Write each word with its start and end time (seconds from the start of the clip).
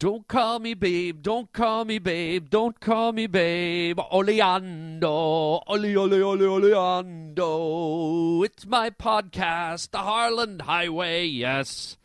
Don't 0.00 0.26
call 0.26 0.60
me 0.60 0.72
babe, 0.72 1.20
don't 1.20 1.52
call 1.52 1.84
me 1.84 1.98
babe, 1.98 2.48
don't 2.48 2.80
call 2.80 3.12
me 3.12 3.26
babe. 3.26 3.98
Oleando, 3.98 5.62
ole, 5.66 5.94
ole, 5.94 6.22
ole, 6.22 6.38
oleando. 6.38 8.42
It's 8.42 8.64
my 8.64 8.88
podcast, 8.88 9.90
The 9.90 9.98
Harland 9.98 10.62
Highway, 10.62 11.26
yes. 11.26 11.98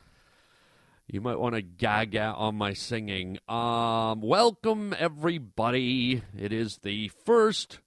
You 1.07 1.21
might 1.21 1.39
want 1.39 1.55
to 1.55 1.61
gaga 1.61 2.33
on 2.35 2.55
my 2.55 2.73
singing. 2.73 3.37
Um, 3.47 4.19
welcome, 4.19 4.93
everybody. 4.99 6.21
It 6.37 6.51
is 6.51 6.79
the 6.79 7.09
first 7.23 7.79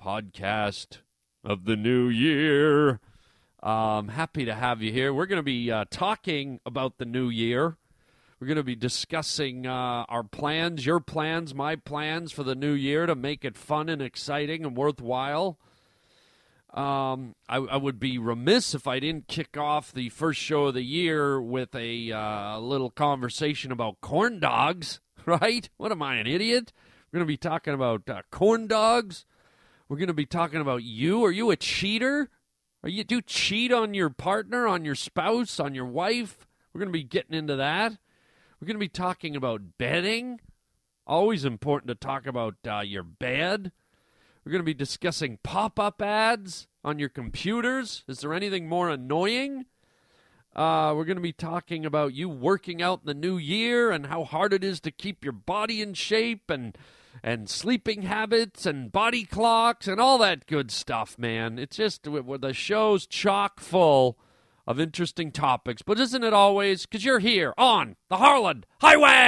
podcast 0.00 0.98
of 1.44 1.64
the 1.64 1.74
new 1.74 2.08
year. 2.08 3.00
Um, 3.60 4.06
happy 4.06 4.44
to 4.44 4.54
have 4.54 4.82
you 4.82 4.92
here. 4.92 5.12
We're 5.12 5.26
going 5.26 5.40
to 5.40 5.42
be 5.42 5.68
uh, 5.68 5.86
talking 5.90 6.60
about 6.64 6.98
the 6.98 7.04
new 7.04 7.28
year. 7.28 7.76
We're 8.42 8.48
going 8.48 8.56
to 8.56 8.64
be 8.64 8.74
discussing 8.74 9.68
uh, 9.68 10.04
our 10.08 10.24
plans, 10.24 10.84
your 10.84 10.98
plans, 10.98 11.54
my 11.54 11.76
plans 11.76 12.32
for 12.32 12.42
the 12.42 12.56
new 12.56 12.72
year 12.72 13.06
to 13.06 13.14
make 13.14 13.44
it 13.44 13.56
fun 13.56 13.88
and 13.88 14.02
exciting 14.02 14.64
and 14.64 14.76
worthwhile. 14.76 15.60
Um, 16.74 17.36
I, 17.48 17.58
I, 17.58 17.76
would 17.76 18.00
be 18.00 18.18
remiss 18.18 18.74
if 18.74 18.88
I 18.88 18.98
didn't 18.98 19.28
kick 19.28 19.56
off 19.56 19.92
the 19.92 20.08
first 20.08 20.40
show 20.40 20.64
of 20.64 20.74
the 20.74 20.82
year 20.82 21.40
with 21.40 21.72
a 21.76 22.10
uh, 22.10 22.58
little 22.58 22.90
conversation 22.90 23.70
about 23.70 24.00
corn 24.00 24.40
dogs, 24.40 25.00
right? 25.24 25.70
What 25.76 25.92
am 25.92 26.02
I, 26.02 26.16
an 26.16 26.26
idiot? 26.26 26.72
We're 27.12 27.18
going 27.18 27.26
to 27.28 27.32
be 27.32 27.36
talking 27.36 27.74
about 27.74 28.10
uh, 28.10 28.22
corn 28.32 28.66
dogs. 28.66 29.24
We're 29.88 29.98
going 29.98 30.08
to 30.08 30.14
be 30.14 30.26
talking 30.26 30.60
about 30.60 30.82
you. 30.82 31.24
Are 31.24 31.30
you 31.30 31.52
a 31.52 31.56
cheater? 31.56 32.28
Are 32.82 32.88
you 32.88 33.04
do 33.04 33.14
you 33.14 33.22
cheat 33.22 33.72
on 33.72 33.94
your 33.94 34.10
partner, 34.10 34.66
on 34.66 34.84
your 34.84 34.96
spouse, 34.96 35.60
on 35.60 35.76
your 35.76 35.86
wife? 35.86 36.48
We're 36.74 36.80
going 36.80 36.92
to 36.92 36.98
be 36.98 37.04
getting 37.04 37.38
into 37.38 37.54
that. 37.54 37.98
We're 38.62 38.66
going 38.66 38.76
to 38.76 38.78
be 38.78 38.88
talking 38.88 39.34
about 39.34 39.76
bedding. 39.76 40.38
Always 41.04 41.44
important 41.44 41.88
to 41.88 41.96
talk 41.96 42.28
about 42.28 42.54
uh, 42.64 42.82
your 42.86 43.02
bed. 43.02 43.72
We're 44.44 44.52
going 44.52 44.60
to 44.60 44.64
be 44.64 44.72
discussing 44.72 45.40
pop 45.42 45.80
up 45.80 46.00
ads 46.00 46.68
on 46.84 47.00
your 47.00 47.08
computers. 47.08 48.04
Is 48.06 48.20
there 48.20 48.32
anything 48.32 48.68
more 48.68 48.88
annoying? 48.88 49.66
Uh, 50.54 50.94
we're 50.94 51.06
going 51.06 51.16
to 51.16 51.20
be 51.20 51.32
talking 51.32 51.84
about 51.84 52.14
you 52.14 52.28
working 52.28 52.80
out 52.80 53.00
in 53.00 53.06
the 53.06 53.14
new 53.14 53.36
year 53.36 53.90
and 53.90 54.06
how 54.06 54.22
hard 54.22 54.52
it 54.52 54.62
is 54.62 54.78
to 54.82 54.92
keep 54.92 55.24
your 55.24 55.32
body 55.32 55.82
in 55.82 55.92
shape 55.94 56.48
and 56.48 56.78
and 57.20 57.50
sleeping 57.50 58.02
habits 58.02 58.64
and 58.64 58.92
body 58.92 59.24
clocks 59.24 59.88
and 59.88 60.00
all 60.00 60.18
that 60.18 60.46
good 60.46 60.70
stuff, 60.70 61.18
man. 61.18 61.58
It's 61.58 61.78
just 61.78 62.04
the 62.04 62.52
show's 62.54 63.08
chock 63.08 63.58
full 63.58 64.20
of 64.66 64.78
interesting 64.80 65.32
topics. 65.32 65.82
But 65.82 65.98
isn't 65.98 66.22
it 66.22 66.32
always? 66.32 66.86
Because 66.86 67.04
you're 67.04 67.18
here 67.18 67.52
on 67.58 67.96
the 68.08 68.16
Harland 68.16 68.64
Highway. 68.80 69.26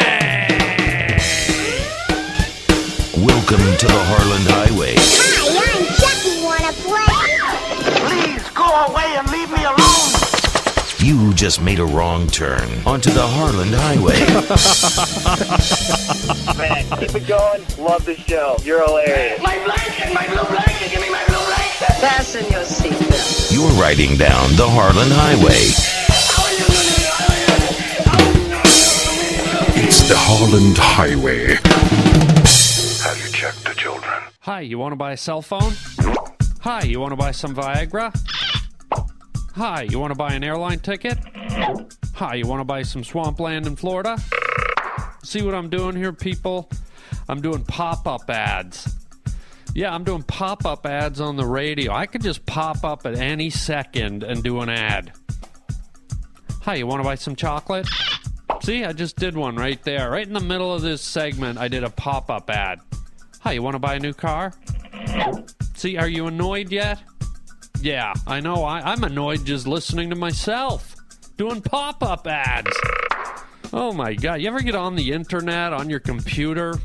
Welcome 3.17 3.77
to 3.79 3.87
the 3.87 4.05
Harland 4.07 4.47
Highway. 4.49 4.95
Hi, 4.97 5.79
I'm 5.79 5.87
Chucky. 5.99 6.43
Wanna 6.45 6.73
play? 6.83 7.25
Please 8.07 8.45
go 8.51 8.65
away 8.65 9.17
and 9.17 9.29
leave 9.31 9.51
me 9.51 9.65
alone. 9.65 9.81
You 11.01 11.33
just 11.35 11.61
made 11.61 11.79
a 11.81 11.85
wrong 11.85 12.27
turn 12.29 12.69
onto 12.87 13.11
the 13.11 13.27
Harland 13.27 13.75
Highway. 13.75 14.19
Man, 16.59 16.85
keep 16.99 17.15
it 17.15 17.27
going. 17.27 17.63
Love 17.79 18.05
the 18.07 18.17
show. 18.17 18.57
You're 18.63 18.83
hilarious. 18.87 19.41
My 19.43 19.59
blanket, 19.65 20.13
my 20.15 20.27
blue 20.27 20.45
blanket. 20.49 20.93
Fasten 22.05 22.45
your 22.53 22.61
seatbelt. 22.61 23.51
You're 23.51 23.81
riding 23.81 24.19
down 24.19 24.51
the 24.57 24.69
Harland 24.69 25.11
Highway. 25.11 25.73
It's 29.83 30.07
the 30.07 30.15
Harland 30.15 30.77
Highway. 30.77 31.55
Have 33.05 33.19
you 33.25 33.33
checked 33.33 33.65
the 33.65 33.73
children? 33.75 34.23
Hi, 34.41 34.61
you 34.61 34.77
want 34.77 34.93
to 34.93 34.97
buy 34.97 35.13
a 35.13 35.17
cell 35.17 35.41
phone? 35.41 35.73
Hi, 36.61 36.83
you 36.83 37.01
want 37.01 37.13
to 37.13 37.17
buy 37.17 37.31
some 37.31 37.55
Viagra? 37.55 38.15
Hi, 39.55 39.87
you 39.89 39.99
want 39.99 40.11
to 40.11 40.19
buy 40.19 40.35
an 40.35 40.45
airline 40.45 40.81
ticket? 40.81 41.17
Hi, 42.17 42.35
you 42.35 42.47
want 42.47 42.61
to 42.61 42.67
buy 42.67 42.83
some 42.83 43.03
swampland 43.03 43.67
in 43.67 43.77
Florida? 43.77 44.19
See 45.23 45.41
what 45.41 45.55
I'm 45.55 45.71
doing 45.71 45.97
here, 45.97 46.13
people? 46.13 46.69
I'm 47.31 47.41
doing 47.41 47.65
pop 47.65 48.07
up 48.07 48.29
ads. 48.29 48.95
Yeah, 49.75 49.93
I'm 49.93 50.05
doing 50.05 50.23
pop 50.23 50.65
up 50.67 50.87
ads 50.87 51.21
on 51.21 51.37
the 51.37 51.45
radio. 51.45 51.93
I 51.93 52.07
could 52.07 52.23
just 52.23 52.47
pop 52.47 52.85
up 52.85 53.05
at 53.07 53.17
any 53.17 53.51
second 53.51 54.23
and 54.23 54.41
do 54.41 54.61
an 54.61 54.69
ad. 54.69 55.13
Hi, 56.63 56.77
you 56.77 56.87
want 56.87 57.01
to 57.01 57.05
buy 57.05 57.17
some 57.17 57.35
chocolate? 57.35 57.89
See, 58.63 58.85
I 58.85 58.93
just 58.93 59.17
did 59.17 59.37
one 59.37 59.57
right 59.57 59.83
there. 59.83 60.13
Right 60.13 60.27
in 60.27 60.33
the 60.33 60.39
middle 60.39 60.73
of 60.73 60.83
this 60.83 61.03
segment, 61.03 61.59
I 61.59 61.67
did 61.67 61.83
a 61.83 61.91
pop 61.91 62.31
up 62.31 62.49
ad. 62.51 62.79
Hi, 63.41 63.53
you 63.53 63.63
want 63.63 63.75
to 63.75 63.81
buy 63.81 63.97
a 63.97 63.99
new 63.99 64.15
car? 64.15 64.55
See, 65.75 65.97
are 65.97 66.09
you 66.09 66.29
annoyed 66.29 66.71
yet? 66.71 67.03
Yeah, 67.81 68.15
I 68.29 68.39
know. 68.39 68.63
I, 68.63 68.93
I'm 68.93 69.03
annoyed 69.03 69.45
just 69.45 69.67
listening 69.67 70.09
to 70.11 70.17
myself 70.17 70.95
doing 71.37 71.61
pop 71.61 72.01
up 72.03 72.29
ads. 72.29 72.71
Oh 73.73 73.93
my 73.93 74.15
God. 74.15 74.41
You 74.41 74.47
ever 74.47 74.61
get 74.61 74.77
on 74.77 74.95
the 74.95 75.11
internet 75.11 75.73
on 75.73 75.91
your 75.91 75.99
computer? 75.99 76.79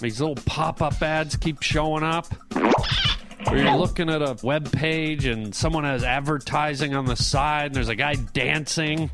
These 0.00 0.20
little 0.20 0.36
pop 0.46 0.82
up 0.82 1.02
ads 1.02 1.36
keep 1.36 1.62
showing 1.62 2.02
up. 2.02 2.26
Or 2.54 3.56
you're 3.56 3.76
looking 3.76 4.10
at 4.10 4.20
a 4.20 4.36
web 4.42 4.70
page 4.70 5.24
and 5.24 5.54
someone 5.54 5.84
has 5.84 6.04
advertising 6.04 6.94
on 6.94 7.06
the 7.06 7.16
side 7.16 7.66
and 7.66 7.74
there's 7.74 7.88
a 7.88 7.94
guy 7.94 8.14
dancing. 8.14 9.10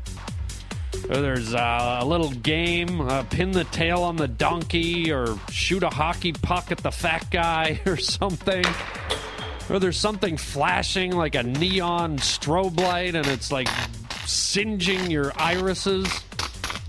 Or 1.09 1.17
there's 1.17 1.53
uh, 1.53 1.99
a 2.01 2.05
little 2.05 2.31
game, 2.31 3.01
uh, 3.01 3.23
pin 3.23 3.51
the 3.51 3.65
tail 3.65 4.01
on 4.01 4.15
the 4.15 4.27
donkey, 4.27 5.11
or 5.11 5.37
shoot 5.51 5.83
a 5.83 5.89
hockey 5.89 6.31
puck 6.31 6.71
at 6.71 6.79
the 6.79 6.91
fat 6.91 7.27
guy, 7.29 7.81
or 7.85 7.97
something 7.97 8.63
or 9.69 9.79
there's 9.79 9.97
something 9.97 10.37
flashing 10.37 11.11
like 11.11 11.35
a 11.35 11.43
neon 11.43 12.17
strobe 12.17 12.79
light 12.79 13.15
and 13.15 13.25
it's 13.27 13.51
like 13.51 13.67
singeing 14.25 15.09
your 15.09 15.31
irises. 15.37 16.07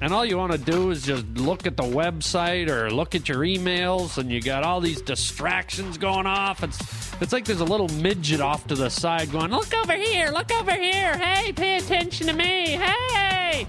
And 0.01 0.13
all 0.13 0.27
you 0.27 0.37
want 0.37 0.53
to 0.53 0.59
do 0.59 0.91
is 0.91 1.05
just 1.05 1.27
look 1.39 1.67
at 1.67 1.79
the 1.79 1.83
website 1.83 2.69
or 2.69 2.91
look 2.91 3.15
at 3.15 3.31
your 3.31 3.39
emails, 3.39 4.19
and 4.19 4.31
you 4.31 4.43
got 4.43 4.63
all 4.63 4.79
these 4.81 5.01
distractions 5.01 5.97
going 5.97 6.27
off. 6.27 6.63
It's 6.63 6.79
it's 7.23 7.33
like 7.33 7.47
there's 7.47 7.61
a 7.61 7.65
little 7.65 7.89
midget 7.89 8.43
off 8.43 8.67
to 8.67 8.75
the 8.75 8.91
side 8.91 9.33
going, 9.33 9.51
"Look 9.51 9.73
over 9.75 9.95
here, 9.95 10.29
look 10.31 10.53
over 10.53 10.75
here. 10.75 11.17
Hey, 11.17 11.51
pay 11.53 11.79
attention 11.79 12.27
to 12.27 12.35
me. 12.35 12.73
Hey, 12.73 13.67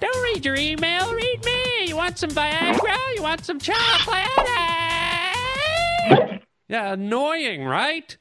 don't 0.00 0.22
read 0.24 0.44
your 0.44 0.56
email, 0.56 1.14
read 1.14 1.44
me. 1.44 1.86
You 1.86 1.96
want 1.96 2.18
some 2.18 2.30
Viagra? 2.30 2.96
You 3.14 3.22
want 3.22 3.44
some 3.44 3.60
chocolate? 3.60 4.26
Yeah, 6.68 6.92
annoying, 6.92 7.64
right? 7.64 8.16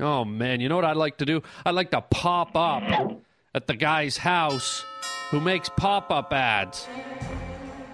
Oh 0.00 0.24
man, 0.24 0.60
you 0.60 0.68
know 0.68 0.76
what 0.76 0.84
I'd 0.84 0.96
like 0.96 1.18
to 1.18 1.24
do? 1.24 1.42
I'd 1.64 1.76
like 1.76 1.92
to 1.92 2.00
pop 2.00 2.56
up 2.56 3.20
at 3.54 3.68
the 3.68 3.74
guy's 3.74 4.16
house 4.16 4.84
who 5.30 5.40
makes 5.40 5.68
pop 5.68 6.10
up 6.10 6.32
ads. 6.32 6.86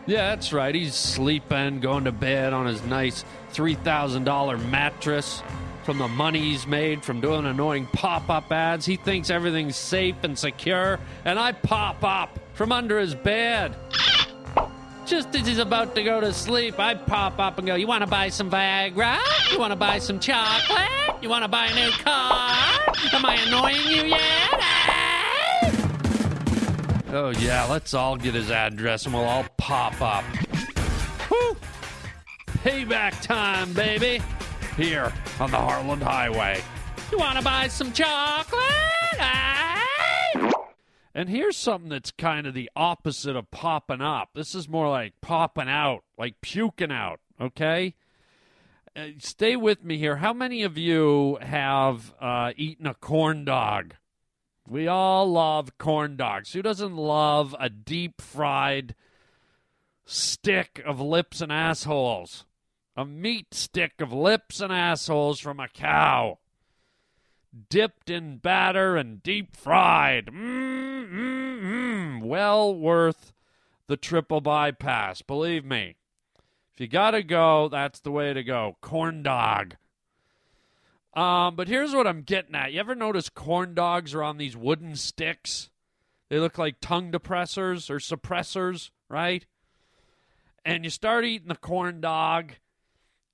Yeah, 0.06 0.30
that's 0.30 0.52
right. 0.52 0.74
He's 0.74 0.94
sleeping, 0.94 1.80
going 1.80 2.04
to 2.04 2.12
bed 2.12 2.52
on 2.52 2.66
his 2.66 2.82
nice 2.82 3.24
$3,000 3.52 4.68
mattress 4.68 5.42
from 5.84 5.98
the 5.98 6.08
money 6.08 6.40
he's 6.40 6.66
made 6.66 7.02
from 7.04 7.20
doing 7.20 7.46
annoying 7.46 7.86
pop 7.86 8.28
up 8.28 8.50
ads. 8.52 8.86
He 8.86 8.96
thinks 8.96 9.30
everything's 9.30 9.76
safe 9.76 10.16
and 10.22 10.38
secure, 10.38 10.98
and 11.24 11.38
I 11.38 11.52
pop 11.52 12.02
up 12.02 12.38
from 12.54 12.72
under 12.72 12.98
his 12.98 13.14
bed. 13.14 13.76
Just 15.06 15.34
as 15.34 15.46
he's 15.46 15.58
about 15.58 15.94
to 15.96 16.04
go 16.04 16.20
to 16.20 16.32
sleep, 16.32 16.78
I 16.78 16.94
pop 16.94 17.38
up 17.38 17.58
and 17.58 17.66
go, 17.66 17.74
You 17.74 17.86
want 17.86 18.02
to 18.02 18.06
buy 18.06 18.28
some 18.28 18.50
Viagra? 18.50 19.18
You 19.50 19.58
want 19.58 19.72
to 19.72 19.76
buy 19.76 19.98
some 19.98 20.20
chocolate? 20.20 20.88
You 21.20 21.28
want 21.28 21.42
to 21.42 21.48
buy 21.48 21.66
a 21.66 21.74
new 21.74 21.90
car? 21.90 22.94
Am 23.12 23.24
I 23.24 23.36
annoying 23.46 23.88
you 23.88 24.08
yet? 24.10 24.71
Oh, 27.14 27.28
yeah, 27.28 27.66
let's 27.66 27.92
all 27.92 28.16
get 28.16 28.32
his 28.32 28.50
address 28.50 29.04
and 29.04 29.12
we'll 29.14 29.24
all 29.24 29.44
pop 29.58 30.00
up. 30.00 30.24
Woo! 31.30 31.54
Payback 32.46 33.20
time, 33.20 33.74
baby. 33.74 34.22
Here 34.78 35.12
on 35.38 35.50
the 35.50 35.58
Harland 35.58 36.02
Highway. 36.02 36.62
You 37.10 37.18
want 37.18 37.36
to 37.36 37.44
buy 37.44 37.68
some 37.68 37.92
chocolate? 37.92 38.62
And 41.14 41.28
here's 41.28 41.58
something 41.58 41.90
that's 41.90 42.10
kind 42.12 42.46
of 42.46 42.54
the 42.54 42.70
opposite 42.74 43.36
of 43.36 43.50
popping 43.50 44.00
up. 44.00 44.30
This 44.34 44.54
is 44.54 44.66
more 44.66 44.88
like 44.88 45.12
popping 45.20 45.68
out, 45.68 46.04
like 46.16 46.40
puking 46.40 46.90
out, 46.90 47.20
okay? 47.38 47.94
Uh, 48.96 49.08
stay 49.18 49.54
with 49.54 49.84
me 49.84 49.98
here. 49.98 50.16
How 50.16 50.32
many 50.32 50.62
of 50.62 50.78
you 50.78 51.36
have 51.42 52.14
uh, 52.18 52.52
eaten 52.56 52.86
a 52.86 52.94
corn 52.94 53.44
dog? 53.44 53.96
We 54.68 54.86
all 54.86 55.30
love 55.30 55.76
corn 55.78 56.16
dogs. 56.16 56.52
Who 56.52 56.62
doesn't 56.62 56.96
love 56.96 57.54
a 57.58 57.68
deep 57.68 58.20
fried 58.20 58.94
stick 60.04 60.80
of 60.84 61.00
lips 61.00 61.40
and 61.40 61.52
assholes? 61.52 62.44
A 62.96 63.04
meat 63.04 63.54
stick 63.54 64.00
of 64.00 64.12
lips 64.12 64.60
and 64.60 64.72
assholes 64.72 65.40
from 65.40 65.58
a 65.58 65.68
cow 65.68 66.38
dipped 67.68 68.08
in 68.08 68.38
batter 68.38 68.96
and 68.96 69.22
deep 69.22 69.56
fried. 69.56 70.26
Mmm, 70.26 71.10
mmm, 71.10 71.62
mmm. 71.62 72.22
Well 72.22 72.74
worth 72.74 73.32
the 73.86 73.96
triple 73.96 74.40
bypass. 74.40 75.22
Believe 75.22 75.64
me. 75.64 75.96
If 76.72 76.80
you 76.80 76.88
got 76.88 77.10
to 77.10 77.22
go, 77.22 77.68
that's 77.68 78.00
the 78.00 78.10
way 78.10 78.32
to 78.32 78.42
go. 78.42 78.76
Corn 78.80 79.22
dog. 79.22 79.76
Um, 81.14 81.56
but 81.56 81.68
here's 81.68 81.94
what 81.94 82.06
I'm 82.06 82.22
getting 82.22 82.54
at. 82.54 82.72
You 82.72 82.80
ever 82.80 82.94
notice 82.94 83.28
corn 83.28 83.74
dogs 83.74 84.14
are 84.14 84.22
on 84.22 84.38
these 84.38 84.56
wooden 84.56 84.96
sticks? 84.96 85.70
They 86.30 86.38
look 86.38 86.56
like 86.56 86.76
tongue 86.80 87.12
depressors 87.12 87.90
or 87.90 87.96
suppressors, 87.96 88.90
right? 89.10 89.44
And 90.64 90.84
you 90.84 90.90
start 90.90 91.26
eating 91.26 91.48
the 91.48 91.56
corn 91.56 92.00
dog, 92.00 92.52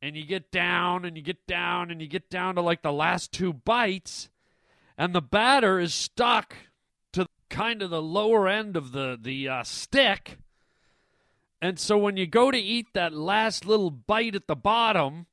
and 0.03 0.17
you 0.17 0.25
get 0.25 0.51
down 0.51 1.05
and 1.05 1.17
you 1.17 1.23
get 1.23 1.47
down 1.47 1.91
and 1.91 2.01
you 2.01 2.09
get 2.09 2.31
down 2.31 2.57
to 2.57 2.61
like 2.61 2.83
the 2.83 2.93
last 2.93 3.31
two 3.33 3.53
bites, 3.53 4.29
and 4.97 5.15
the 5.15 5.23
batter 5.23 5.79
is 5.79 5.95
stuck 5.95 6.57
to 7.13 7.29
kind 7.49 7.83
of 7.83 7.91
the 7.91 8.03
lower 8.03 8.49
end 8.49 8.77
of 8.77 8.91
the 8.91 9.17
the 9.21 9.49
uh, 9.49 9.63
stick. 9.63 10.39
And 11.63 11.79
so 11.79 11.97
when 11.97 12.17
you 12.17 12.27
go 12.27 12.51
to 12.51 12.59
eat 12.59 12.89
that 12.95 13.13
last 13.13 13.67
little 13.67 13.91
bite 13.91 14.35
at 14.35 14.49
the 14.49 14.57
bottom, 14.57 15.27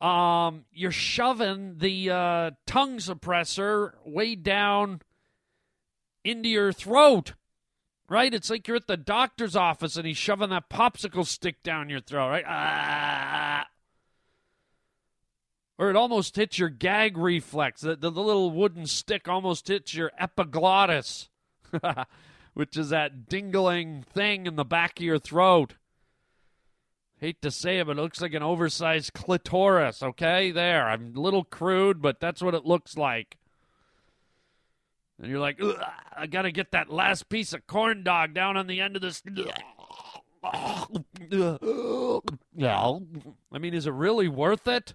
um, 0.00 0.64
you're 0.72 0.92
shoving 0.92 1.78
the 1.78 2.10
uh, 2.10 2.50
tongue 2.66 2.98
suppressor 2.98 3.92
way 4.04 4.34
down 4.34 5.00
into 6.24 6.48
your 6.48 6.72
throat. 6.72 7.34
Right? 8.08 8.32
It's 8.32 8.50
like 8.50 8.68
you're 8.68 8.76
at 8.76 8.86
the 8.86 8.96
doctor's 8.96 9.56
office 9.56 9.96
and 9.96 10.06
he's 10.06 10.16
shoving 10.16 10.50
that 10.50 10.70
popsicle 10.70 11.26
stick 11.26 11.62
down 11.64 11.88
your 11.88 12.00
throat, 12.00 12.28
right? 12.28 12.44
Ah. 12.46 13.66
Or 15.78 15.90
it 15.90 15.96
almost 15.96 16.36
hits 16.36 16.58
your 16.58 16.68
gag 16.68 17.18
reflex. 17.18 17.80
The, 17.80 17.96
the, 17.96 18.10
the 18.10 18.22
little 18.22 18.50
wooden 18.50 18.86
stick 18.86 19.28
almost 19.28 19.68
hits 19.68 19.92
your 19.92 20.12
epiglottis, 20.18 21.28
which 22.54 22.76
is 22.76 22.90
that 22.90 23.28
dingling 23.28 24.04
thing 24.04 24.46
in 24.46 24.54
the 24.54 24.64
back 24.64 24.98
of 24.98 25.04
your 25.04 25.18
throat. 25.18 25.74
Hate 27.18 27.40
to 27.42 27.50
say 27.50 27.78
it, 27.78 27.86
but 27.86 27.96
it 27.98 28.02
looks 28.02 28.20
like 28.20 28.34
an 28.34 28.42
oversized 28.42 29.14
clitoris, 29.14 30.02
okay? 30.02 30.50
There. 30.50 30.86
I'm 30.86 31.14
a 31.16 31.20
little 31.20 31.44
crude, 31.44 32.02
but 32.02 32.20
that's 32.20 32.42
what 32.42 32.54
it 32.54 32.66
looks 32.66 32.96
like. 32.96 33.38
And 35.18 35.30
you're 35.30 35.40
like, 35.40 35.58
I 36.14 36.26
got 36.26 36.42
to 36.42 36.52
get 36.52 36.72
that 36.72 36.92
last 36.92 37.30
piece 37.30 37.54
of 37.54 37.66
corn 37.66 38.02
dog 38.02 38.34
down 38.34 38.58
on 38.58 38.66
the 38.66 38.82
end 38.82 38.96
of 38.96 39.02
this. 39.02 39.22
I 40.44 40.86
mean, 43.58 43.72
is 43.72 43.86
it 43.86 43.92
really 43.94 44.28
worth 44.28 44.68
it? 44.68 44.92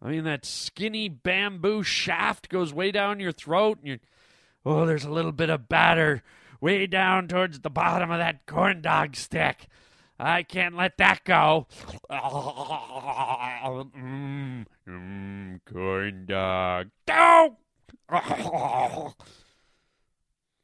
I 0.00 0.08
mean, 0.08 0.22
that 0.24 0.44
skinny 0.44 1.08
bamboo 1.08 1.82
shaft 1.82 2.48
goes 2.48 2.72
way 2.72 2.92
down 2.92 3.18
your 3.18 3.32
throat, 3.32 3.78
and 3.78 3.88
you're, 3.88 3.98
oh, 4.64 4.86
there's 4.86 5.04
a 5.04 5.10
little 5.10 5.32
bit 5.32 5.50
of 5.50 5.68
batter 5.68 6.22
way 6.60 6.86
down 6.86 7.26
towards 7.26 7.60
the 7.60 7.70
bottom 7.70 8.12
of 8.12 8.18
that 8.18 8.46
corn 8.46 8.82
dog 8.82 9.16
stick. 9.16 9.66
I 10.18 10.42
can't 10.44 10.76
let 10.76 10.96
that 10.98 11.24
go. 11.24 11.66
Mm, 12.10 14.66
mm, 14.88 15.60
corn 15.70 16.26
dog. 16.26 16.90
No! 17.08 17.56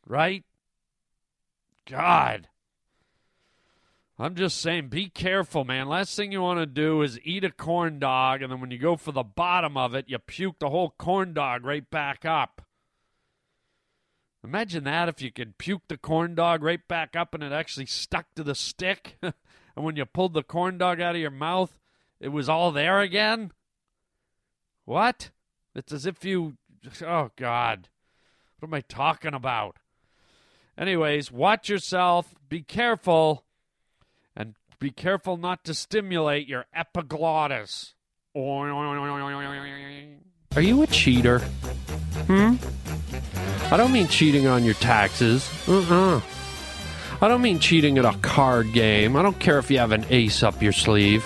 right? 0.06 0.44
God. 1.88 2.48
I'm 4.18 4.34
just 4.34 4.60
saying, 4.60 4.88
be 4.88 5.08
careful, 5.08 5.64
man. 5.64 5.88
Last 5.88 6.14
thing 6.14 6.30
you 6.30 6.42
want 6.42 6.60
to 6.60 6.66
do 6.66 7.00
is 7.00 7.18
eat 7.24 7.42
a 7.42 7.50
corn 7.50 7.98
dog, 7.98 8.42
and 8.42 8.52
then 8.52 8.60
when 8.60 8.70
you 8.70 8.76
go 8.78 8.96
for 8.96 9.12
the 9.12 9.22
bottom 9.22 9.78
of 9.78 9.94
it, 9.94 10.04
you 10.08 10.18
puke 10.18 10.58
the 10.58 10.68
whole 10.68 10.94
corn 10.98 11.32
dog 11.32 11.64
right 11.64 11.88
back 11.90 12.26
up. 12.26 12.60
Imagine 14.42 14.84
that 14.84 15.08
if 15.08 15.20
you 15.20 15.30
could 15.30 15.58
puke 15.58 15.82
the 15.88 15.98
corn 15.98 16.34
dog 16.34 16.62
right 16.62 16.86
back 16.88 17.14
up 17.14 17.34
and 17.34 17.42
it 17.42 17.52
actually 17.52 17.86
stuck 17.86 18.34
to 18.34 18.42
the 18.42 18.54
stick. 18.54 19.16
and 19.22 19.34
when 19.74 19.96
you 19.96 20.06
pulled 20.06 20.32
the 20.32 20.42
corn 20.42 20.78
dog 20.78 21.00
out 21.00 21.14
of 21.14 21.20
your 21.20 21.30
mouth, 21.30 21.78
it 22.20 22.28
was 22.28 22.48
all 22.48 22.72
there 22.72 23.00
again. 23.00 23.52
What? 24.84 25.30
It's 25.74 25.92
as 25.92 26.06
if 26.06 26.24
you. 26.24 26.56
Oh, 27.02 27.30
God. 27.36 27.88
What 28.58 28.68
am 28.68 28.74
I 28.74 28.80
talking 28.80 29.34
about? 29.34 29.76
Anyways, 30.76 31.30
watch 31.30 31.68
yourself. 31.68 32.34
Be 32.48 32.62
careful. 32.62 33.44
And 34.34 34.54
be 34.78 34.90
careful 34.90 35.36
not 35.36 35.64
to 35.64 35.74
stimulate 35.74 36.48
your 36.48 36.64
epiglottis. 36.74 37.94
Are 40.56 40.62
you 40.62 40.82
a 40.82 40.86
cheater? 40.86 41.40
Hmm? 42.26 42.56
I 43.70 43.76
don't 43.76 43.92
mean 43.92 44.08
cheating 44.08 44.46
on 44.46 44.64
your 44.64 44.74
taxes. 44.74 45.48
Uh-uh. 45.68 46.20
I 47.22 47.28
don't 47.28 47.42
mean 47.42 47.58
cheating 47.58 47.98
at 47.98 48.04
a 48.04 48.16
card 48.18 48.72
game. 48.72 49.14
I 49.16 49.22
don't 49.22 49.38
care 49.38 49.58
if 49.58 49.70
you 49.70 49.78
have 49.78 49.92
an 49.92 50.06
ace 50.10 50.42
up 50.42 50.62
your 50.62 50.72
sleeve. 50.72 51.24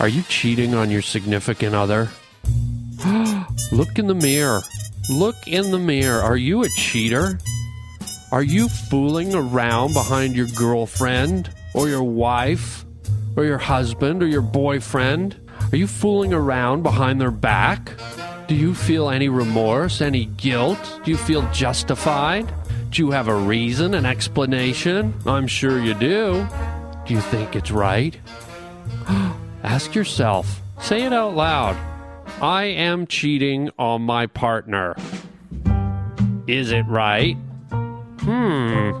Are 0.00 0.08
you 0.08 0.22
cheating 0.22 0.74
on 0.74 0.90
your 0.90 1.02
significant 1.02 1.74
other? 1.74 2.08
Look 3.72 3.98
in 3.98 4.06
the 4.06 4.14
mirror. 4.14 4.62
Look 5.10 5.36
in 5.46 5.70
the 5.70 5.78
mirror. 5.78 6.22
Are 6.22 6.36
you 6.36 6.62
a 6.62 6.68
cheater? 6.76 7.38
Are 8.32 8.42
you 8.42 8.68
fooling 8.68 9.34
around 9.34 9.92
behind 9.92 10.34
your 10.34 10.46
girlfriend 10.48 11.50
or 11.74 11.88
your 11.88 12.02
wife 12.02 12.84
or 13.36 13.44
your 13.44 13.58
husband 13.58 14.22
or 14.22 14.26
your 14.26 14.42
boyfriend? 14.42 15.36
Are 15.72 15.76
you 15.76 15.86
fooling 15.86 16.32
around 16.32 16.82
behind 16.82 17.20
their 17.20 17.30
back? 17.30 17.92
Do 18.46 18.54
you 18.54 18.74
feel 18.74 19.08
any 19.08 19.30
remorse, 19.30 20.02
any 20.02 20.26
guilt? 20.26 21.00
Do 21.02 21.10
you 21.10 21.16
feel 21.16 21.48
justified? 21.50 22.52
Do 22.90 23.02
you 23.02 23.10
have 23.10 23.26
a 23.28 23.34
reason, 23.34 23.94
an 23.94 24.04
explanation? 24.04 25.14
I'm 25.24 25.46
sure 25.46 25.80
you 25.80 25.94
do. 25.94 26.46
Do 27.06 27.14
you 27.14 27.20
think 27.20 27.56
it's 27.56 27.70
right? 27.70 28.18
Ask 29.62 29.94
yourself, 29.94 30.60
say 30.78 31.04
it 31.04 31.12
out 31.12 31.34
loud. 31.34 31.76
I 32.42 32.64
am 32.64 33.06
cheating 33.06 33.70
on 33.78 34.02
my 34.02 34.26
partner. 34.26 34.94
Is 36.46 36.70
it 36.70 36.82
right? 36.82 37.36
Hmm. 38.20 38.92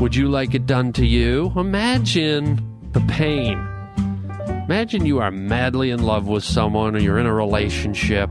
Would 0.00 0.16
you 0.16 0.28
like 0.28 0.54
it 0.54 0.66
done 0.66 0.92
to 0.94 1.06
you? 1.06 1.52
Imagine 1.56 2.90
the 2.92 3.00
pain. 3.02 3.67
Imagine 4.68 5.06
you 5.06 5.18
are 5.20 5.30
madly 5.30 5.88
in 5.88 6.02
love 6.02 6.28
with 6.28 6.44
someone 6.44 6.94
or 6.94 6.98
you're 6.98 7.18
in 7.18 7.24
a 7.24 7.32
relationship 7.32 8.28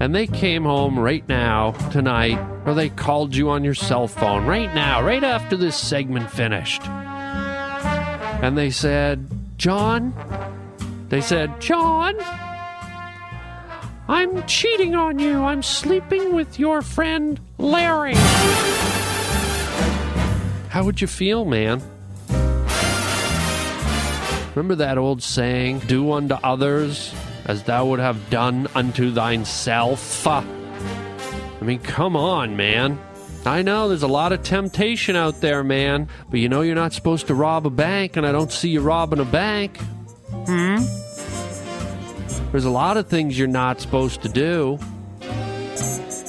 and 0.00 0.14
they 0.14 0.26
came 0.26 0.64
home 0.64 0.98
right 0.98 1.28
now, 1.28 1.72
tonight, 1.90 2.38
or 2.64 2.72
they 2.72 2.88
called 2.88 3.36
you 3.36 3.50
on 3.50 3.62
your 3.62 3.74
cell 3.74 4.08
phone 4.08 4.46
right 4.46 4.74
now, 4.74 5.02
right 5.02 5.22
after 5.22 5.54
this 5.54 5.76
segment 5.76 6.30
finished. 6.30 6.80
And 6.86 8.56
they 8.56 8.70
said, 8.70 9.28
John, 9.58 10.14
they 11.10 11.20
said, 11.20 11.60
John, 11.60 12.16
I'm 14.08 14.46
cheating 14.46 14.94
on 14.94 15.18
you. 15.18 15.42
I'm 15.42 15.62
sleeping 15.62 16.34
with 16.34 16.58
your 16.58 16.80
friend 16.80 17.38
Larry. 17.58 18.14
How 20.70 20.84
would 20.84 21.02
you 21.02 21.06
feel, 21.06 21.44
man? 21.44 21.82
Remember 24.54 24.76
that 24.76 24.98
old 24.98 25.20
saying, 25.22 25.80
do 25.80 26.12
unto 26.12 26.34
others 26.34 27.12
as 27.44 27.64
thou 27.64 27.86
would 27.86 27.98
have 27.98 28.30
done 28.30 28.68
unto 28.74 29.12
thyself? 29.12 30.26
I 30.26 30.44
mean, 31.60 31.80
come 31.80 32.16
on, 32.16 32.56
man. 32.56 33.00
I 33.44 33.62
know 33.62 33.88
there's 33.88 34.04
a 34.04 34.08
lot 34.08 34.32
of 34.32 34.42
temptation 34.42 35.16
out 35.16 35.40
there, 35.40 35.64
man, 35.64 36.08
but 36.30 36.40
you 36.40 36.48
know 36.48 36.62
you're 36.62 36.74
not 36.74 36.92
supposed 36.92 37.26
to 37.26 37.34
rob 37.34 37.66
a 37.66 37.70
bank, 37.70 38.16
and 38.16 38.24
I 38.24 38.32
don't 38.32 38.52
see 38.52 38.70
you 38.70 38.80
robbing 38.80 39.18
a 39.18 39.24
bank. 39.24 39.76
Hmm? 40.46 40.76
There's 42.52 42.64
a 42.64 42.70
lot 42.70 42.96
of 42.96 43.08
things 43.08 43.36
you're 43.36 43.48
not 43.48 43.80
supposed 43.80 44.22
to 44.22 44.28
do. 44.28 44.78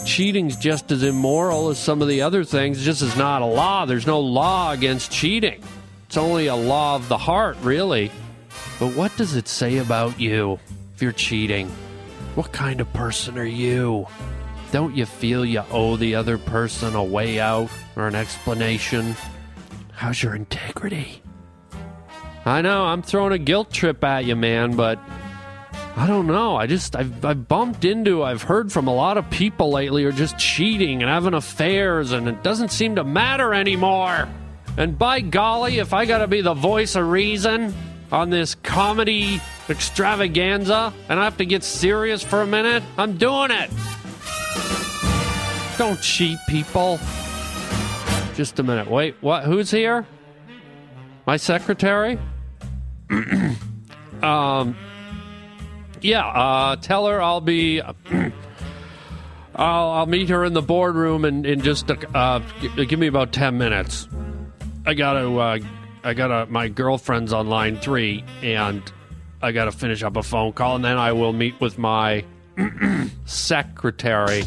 Cheating's 0.05 0.55
just 0.57 0.91
as 0.91 1.03
immoral 1.03 1.69
as 1.69 1.77
some 1.77 2.01
of 2.01 2.07
the 2.07 2.23
other 2.23 2.43
things, 2.43 2.77
it's 2.77 2.85
just 2.85 3.01
as 3.01 3.15
not 3.15 3.43
a 3.43 3.45
law. 3.45 3.85
There's 3.85 4.07
no 4.07 4.19
law 4.19 4.71
against 4.71 5.11
cheating. 5.11 5.63
It's 6.07 6.17
only 6.17 6.47
a 6.47 6.55
law 6.55 6.95
of 6.95 7.09
the 7.09 7.17
heart, 7.17 7.57
really. 7.61 8.11
But 8.79 8.95
what 8.95 9.15
does 9.17 9.35
it 9.35 9.47
say 9.47 9.77
about 9.77 10.19
you 10.19 10.59
if 10.93 11.01
you're 11.01 11.11
cheating? 11.11 11.69
What 12.35 12.51
kind 12.51 12.81
of 12.81 12.91
person 12.93 13.37
are 13.37 13.45
you? 13.45 14.07
Don't 14.71 14.95
you 14.95 15.05
feel 15.05 15.45
you 15.45 15.63
owe 15.71 15.95
the 15.95 16.15
other 16.15 16.37
person 16.37 16.95
a 16.95 17.03
way 17.03 17.39
out 17.39 17.69
or 17.95 18.07
an 18.07 18.15
explanation? 18.15 19.15
How's 19.93 20.21
your 20.21 20.35
integrity? 20.35 21.21
I 22.45 22.61
know, 22.61 22.83
I'm 22.83 23.01
throwing 23.01 23.33
a 23.33 23.37
guilt 23.37 23.71
trip 23.71 24.03
at 24.03 24.25
you, 24.25 24.35
man, 24.35 24.75
but 24.75 24.99
I 25.95 26.05
don't 26.05 26.27
know. 26.27 26.57
I 26.57 26.67
just, 26.67 26.95
I've, 26.95 27.23
I've 27.23 27.47
bumped 27.47 27.85
into, 27.85 28.21
I've 28.21 28.43
heard 28.43 28.71
from 28.71 28.87
a 28.87 28.93
lot 28.93 29.17
of 29.17 29.29
people 29.29 29.71
lately 29.71 30.03
are 30.03 30.11
just 30.11 30.37
cheating 30.37 31.01
and 31.01 31.09
having 31.09 31.33
affairs, 31.33 32.11
and 32.11 32.27
it 32.27 32.43
doesn't 32.43 32.71
seem 32.71 32.95
to 32.95 33.03
matter 33.03 33.53
anymore. 33.53 34.27
And 34.77 34.97
by 34.97 35.21
golly, 35.21 35.79
if 35.79 35.93
I 35.93 36.05
gotta 36.05 36.27
be 36.27 36.41
the 36.41 36.53
voice 36.53 36.95
of 36.95 37.07
reason 37.07 37.73
on 38.11 38.29
this 38.29 38.55
comedy 38.55 39.41
extravaganza 39.69 40.93
and 41.09 41.19
I 41.19 41.23
have 41.23 41.37
to 41.37 41.45
get 41.45 41.63
serious 41.63 42.23
for 42.23 42.41
a 42.41 42.47
minute, 42.47 42.83
I'm 42.97 43.17
doing 43.17 43.51
it. 43.51 43.69
Don't 45.77 46.01
cheat, 46.01 46.37
people. 46.47 46.99
Just 48.35 48.59
a 48.59 48.63
minute. 48.63 48.89
Wait, 48.89 49.15
what? 49.21 49.45
Who's 49.45 49.71
here? 49.71 50.05
My 51.25 51.37
secretary? 51.37 52.19
um, 54.21 54.77
yeah, 56.01 56.25
uh, 56.25 56.75
tell 56.77 57.07
her 57.07 57.21
I'll 57.21 57.41
be. 57.41 57.81
I'll, 59.57 59.89
I'll 59.89 60.05
meet 60.05 60.29
her 60.29 60.43
in 60.43 60.53
the 60.53 60.61
boardroom 60.61 61.23
in, 61.23 61.45
in 61.45 61.61
just 61.61 61.89
uh, 61.89 62.39
give 62.75 62.99
me 62.99 63.07
about 63.07 63.31
10 63.31 63.57
minutes. 63.57 64.07
I 64.87 64.93
gotta, 64.93 65.27
uh, 65.35 65.59
I 66.03 66.13
gotta, 66.13 66.45
my 66.51 66.67
girlfriend's 66.67 67.33
on 67.33 67.47
line 67.47 67.77
three, 67.77 68.23
and 68.43 68.83
I 69.41 69.51
gotta 69.51 69.71
finish 69.71 70.03
up 70.03 70.15
a 70.15 70.21
phone 70.21 70.53
call, 70.53 70.75
and 70.75 70.85
then 70.85 70.97
I 70.97 71.11
will 71.11 71.33
meet 71.33 71.59
with 71.59 71.79
my 71.79 72.23
secretary. 73.25 74.43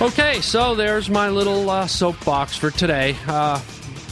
Okay, 0.00 0.40
so 0.40 0.74
there's 0.74 1.08
my 1.08 1.28
little 1.28 1.70
uh, 1.70 1.86
soapbox 1.86 2.56
for 2.56 2.72
today. 2.72 3.16
Uh, 3.28 3.60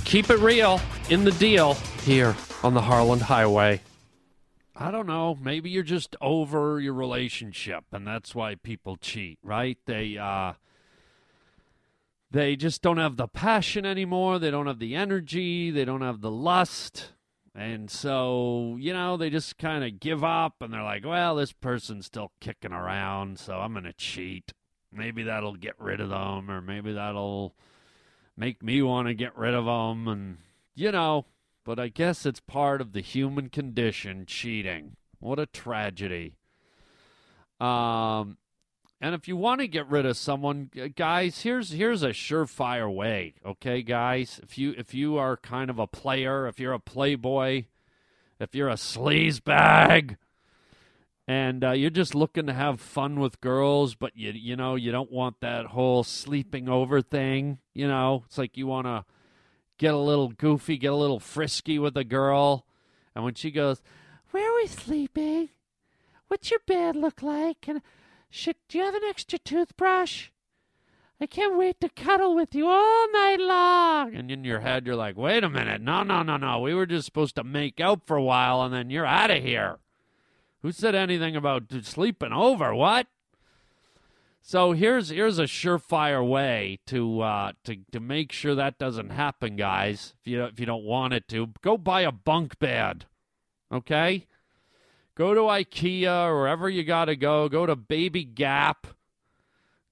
keep 0.05 0.31
it 0.31 0.39
real 0.39 0.81
in 1.11 1.25
the 1.25 1.33
deal 1.33 1.75
here 2.05 2.37
on 2.63 2.75
the 2.75 2.83
Harland 2.83 3.23
Highway. 3.23 3.81
I 4.77 4.93
don't 4.93 5.09
know. 5.09 5.37
Maybe 5.43 5.71
you're 5.71 5.83
just 5.83 6.15
over 6.21 6.79
your 6.79 6.95
relationship, 6.95 7.87
and 7.91 8.07
that's 8.07 8.37
why 8.37 8.55
people 8.55 8.97
cheat, 8.97 9.41
right? 9.43 9.79
They 9.87 10.17
uh, 10.17 10.53
they 12.31 12.57
just 12.57 12.83
don't 12.83 12.99
have 12.99 13.17
the 13.17 13.29
passion 13.29 13.87
anymore. 13.87 14.39
They 14.39 14.51
don't 14.51 14.67
have 14.67 14.79
the 14.79 14.95
energy. 14.95 15.71
They 15.71 15.85
don't 15.85 16.03
have 16.03 16.21
the 16.21 16.31
lust, 16.31 17.13
and 17.55 17.91
so 17.91 18.77
you 18.79 18.93
know 18.93 19.17
they 19.17 19.31
just 19.31 19.59
kind 19.59 19.85
of 19.85 20.01
give 20.01 20.23
up, 20.23 20.57
and 20.61 20.73
they're 20.73 20.83
like, 20.83 21.05
"Well, 21.05 21.37
this 21.37 21.53
person's 21.53 22.07
still 22.07 22.33
kicking 22.41 22.73
around, 22.73 23.39
so 23.39 23.59
I'm 23.59 23.73
gonna 23.75 23.93
cheat. 23.95 24.53
Maybe 24.93 25.23
that'll 25.23 25.57
get 25.57 25.79
rid 25.79 26.01
of 26.01 26.11
them, 26.11 26.51
or 26.51 26.61
maybe 26.61 26.93
that'll 26.93 27.55
make 28.37 28.63
me 28.63 28.83
want 28.83 29.09
to 29.09 29.15
get 29.15 29.37
rid 29.37 29.55
of 29.55 29.65
them." 29.65 30.07
And 30.09 30.39
you 30.75 30.93
know, 30.93 31.27
but 31.65 31.79
I 31.79 31.89
guess 31.89 32.27
it's 32.27 32.41
part 32.41 32.81
of 32.81 32.93
the 32.93 33.01
human 33.01 33.49
condition 33.49 34.27
cheating. 34.27 34.97
What 35.19 35.39
a 35.39 35.47
tragedy. 35.47 36.35
Um 37.61 38.37
and 39.01 39.15
if 39.15 39.29
you 39.29 39.37
want 39.37 39.61
to 39.61 39.69
get 39.69 39.89
rid 39.89 40.07
of 40.07 40.17
someone, 40.17 40.71
guys, 40.97 41.43
here's 41.43 41.71
here's 41.71 42.03
a 42.03 42.09
surefire 42.09 42.93
way, 42.93 43.35
okay, 43.47 43.83
guys? 43.83 44.41
If 44.43 44.59
you 44.59 44.75
if 44.77 44.93
you 44.93 45.17
are 45.19 45.37
kind 45.37 45.71
of 45.71 45.79
a 45.79 45.87
player, 45.87 46.49
if 46.49 46.59
you're 46.59 46.73
a 46.73 46.81
playboy, 46.81 47.65
if 48.41 48.55
you're 48.57 48.69
a 48.69 48.75
sleaze 48.75 49.43
bag, 49.43 50.17
and 51.29 51.63
uh, 51.63 51.73
you're 51.73 51.91
just 51.91 52.17
looking 52.17 52.47
to 52.47 52.53
have 52.53 52.81
fun 52.81 53.21
with 53.21 53.41
girls, 53.41 53.95
but 53.95 54.17
you 54.17 54.33
you 54.33 54.57
know 54.57 54.75
you 54.75 54.91
don't 54.91 55.13
want 55.13 55.41
that 55.43 55.67
whole 55.67 56.03
sleeping 56.03 56.69
over 56.69 57.01
thing. 57.01 57.59
You 57.75 57.87
know, 57.87 58.25
it's 58.27 58.39
like 58.39 58.57
you 58.57 58.67
want 58.67 58.89
to 58.89 59.05
get 59.79 59.95
a 59.95 59.99
little 59.99 60.29
goofy, 60.29 60.77
get 60.77 60.93
a 60.93 60.97
little 60.97 61.21
frisky 61.21 61.79
with 61.79 61.97
a 61.97 62.05
girl, 62.05 62.67
and 63.15 63.23
when 63.23 63.35
she 63.35 63.53
goes, 63.53 63.81
"Where 64.33 64.51
are 64.51 64.57
we 64.57 64.67
sleeping? 64.67 65.51
What's 66.27 66.51
your 66.51 66.61
bed 66.67 66.97
look 66.97 67.23
like?" 67.23 67.69
and 67.69 67.81
Shit, 68.31 68.57
do 68.69 68.79
you 68.79 68.85
have 68.85 68.95
an 68.95 69.05
extra 69.05 69.39
toothbrush? 69.39 70.29
I 71.21 71.27
can't 71.27 71.59
wait 71.59 71.81
to 71.81 71.89
cuddle 71.89 72.35
with 72.35 72.55
you 72.55 72.69
all 72.69 73.13
night 73.13 73.41
long. 73.41 74.15
And 74.15 74.31
in 74.31 74.45
your 74.45 74.61
head, 74.61 74.87
you're 74.87 74.95
like, 74.95 75.17
wait 75.17 75.43
a 75.43 75.49
minute. 75.49 75.81
No, 75.81 76.05
no, 76.05 76.23
no, 76.23 76.37
no. 76.37 76.61
We 76.61 76.75
were 76.75 76.87
just 76.87 77.07
supposed 77.07 77.35
to 77.37 77.45
make 77.45 77.81
out 77.81 78.07
for 78.07 78.17
a 78.17 78.23
while 78.23 78.63
and 78.63 78.73
then 78.73 78.91
you're 78.91 79.07
out 79.07 79.31
of 79.31 79.43
here. 79.43 79.79
Who 80.63 80.71
said 80.71 80.95
anything 80.95 81.35
about 81.35 81.73
sleeping 81.83 82.33
over? 82.33 82.75
What? 82.75 83.09
So 84.43 84.73
here's 84.73 85.11
here's 85.11 85.39
a 85.39 85.45
surefire 85.45 86.27
way 86.27 86.79
to 86.87 87.21
uh, 87.21 87.53
to 87.65 87.77
to 87.93 88.01
make 88.01 88.33
sure 88.33 88.55
that 88.55 88.79
doesn't 88.79 89.11
happen, 89.11 89.57
guys. 89.57 90.15
If 90.21 90.27
you 90.27 90.45
if 90.45 90.59
you 90.59 90.67
don't 90.67 90.85
want 90.85 91.13
it 91.13 91.29
to, 91.29 91.51
go 91.61 91.77
buy 91.77 92.01
a 92.01 92.13
bunk 92.13 92.59
bed. 92.59 93.05
Okay, 93.71 94.27
go 95.19 95.35
to 95.35 95.41
IKEA 95.41 96.29
or 96.29 96.39
wherever 96.39 96.71
you 96.71 96.85
got 96.85 97.07
to 97.07 97.17
go. 97.17 97.49
Go 97.49 97.67
to 97.67 97.75
Baby 97.77 98.25
Gap. 98.25 98.87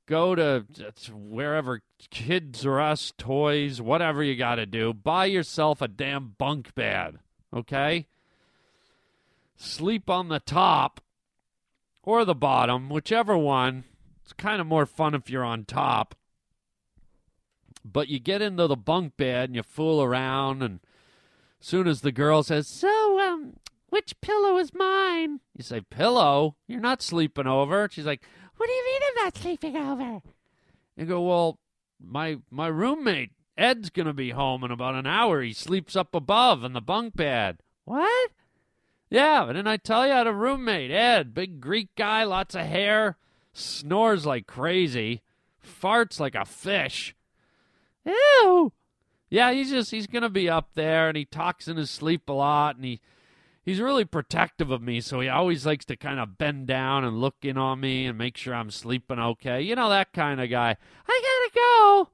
Go 0.06 0.36
to 0.36 0.64
wherever 1.12 1.82
Kids 2.10 2.64
R 2.64 2.80
Us, 2.80 3.12
toys, 3.18 3.80
whatever 3.80 4.22
you 4.22 4.36
got 4.36 4.54
to 4.54 4.66
do. 4.66 4.94
Buy 4.94 5.24
yourself 5.26 5.82
a 5.82 5.88
damn 5.88 6.36
bunk 6.38 6.74
bed. 6.76 7.18
Okay. 7.52 8.06
Sleep 9.56 10.08
on 10.08 10.28
the 10.28 10.38
top 10.38 11.00
or 12.04 12.24
the 12.24 12.34
bottom, 12.34 12.88
whichever 12.88 13.36
one. 13.36 13.82
It's 14.22 14.32
kind 14.32 14.60
of 14.60 14.66
more 14.66 14.86
fun 14.86 15.14
if 15.14 15.28
you're 15.28 15.44
on 15.44 15.64
top. 15.64 16.14
But 17.84 18.08
you 18.08 18.20
get 18.20 18.42
into 18.42 18.68
the 18.68 18.76
bunk 18.76 19.16
bed 19.16 19.48
and 19.48 19.56
you 19.56 19.62
fool 19.62 20.02
around, 20.02 20.62
and 20.62 20.80
soon 21.60 21.88
as 21.88 22.00
the 22.00 22.12
girl 22.12 22.42
says, 22.42 22.68
"So, 22.68 23.20
um, 23.20 23.54
which 23.88 24.20
pillow 24.20 24.58
is 24.58 24.74
mine?" 24.74 25.40
You 25.56 25.62
say, 25.62 25.80
"Pillow? 25.80 26.56
You're 26.66 26.80
not 26.80 27.02
sleeping 27.02 27.46
over." 27.46 27.88
She's 27.90 28.06
like, 28.06 28.22
"What 28.56 28.66
do 28.66 28.72
you 28.72 28.84
mean 28.84 29.00
I'm 29.08 29.24
not 29.24 29.36
sleeping 29.36 29.76
over?" 29.76 30.22
You 30.96 31.04
go, 31.06 31.22
"Well, 31.22 31.58
my 32.00 32.38
my 32.50 32.66
roommate 32.66 33.32
Ed's 33.56 33.90
gonna 33.90 34.12
be 34.12 34.30
home 34.30 34.64
in 34.64 34.70
about 34.70 34.94
an 34.94 35.06
hour. 35.06 35.40
He 35.42 35.52
sleeps 35.52 35.96
up 35.96 36.14
above 36.14 36.64
in 36.64 36.72
the 36.72 36.80
bunk 36.80 37.16
bed." 37.16 37.58
What? 37.84 38.30
Yeah, 39.08 39.44
but 39.46 39.52
then 39.54 39.66
I 39.66 39.76
tell 39.76 40.06
you, 40.06 40.12
I 40.12 40.18
had 40.18 40.26
a 40.26 40.32
roommate, 40.32 40.90
Ed, 40.90 41.32
big 41.32 41.60
Greek 41.60 41.94
guy, 41.94 42.24
lots 42.24 42.56
of 42.56 42.66
hair, 42.66 43.16
snores 43.52 44.26
like 44.26 44.46
crazy, 44.46 45.22
farts 45.64 46.18
like 46.18 46.34
a 46.34 46.44
fish. 46.44 47.14
Ew. 48.04 48.72
Yeah, 49.30 49.52
he's 49.52 49.70
just 49.70 49.90
he's 49.90 50.06
gonna 50.06 50.30
be 50.30 50.48
up 50.48 50.70
there, 50.74 51.08
and 51.08 51.16
he 51.16 51.24
talks 51.24 51.68
in 51.68 51.76
his 51.76 51.90
sleep 51.90 52.28
a 52.28 52.32
lot, 52.32 52.76
and 52.76 52.84
he 52.84 53.00
he's 53.66 53.80
really 53.80 54.06
protective 54.06 54.70
of 54.70 54.80
me, 54.80 55.02
so 55.02 55.20
he 55.20 55.28
always 55.28 55.66
likes 55.66 55.84
to 55.86 55.96
kind 55.96 56.18
of 56.18 56.38
bend 56.38 56.68
down 56.68 57.04
and 57.04 57.20
look 57.20 57.36
in 57.42 57.58
on 57.58 57.80
me 57.80 58.06
and 58.06 58.16
make 58.16 58.38
sure 58.38 58.54
I'm 58.54 58.70
sleeping 58.70 59.18
okay. 59.18 59.60
You 59.60 59.74
know 59.74 59.90
that 59.90 60.14
kind 60.14 60.40
of 60.40 60.48
guy. 60.48 60.76
I 61.06 61.20
gotta 61.22 61.50
go. 61.54 62.08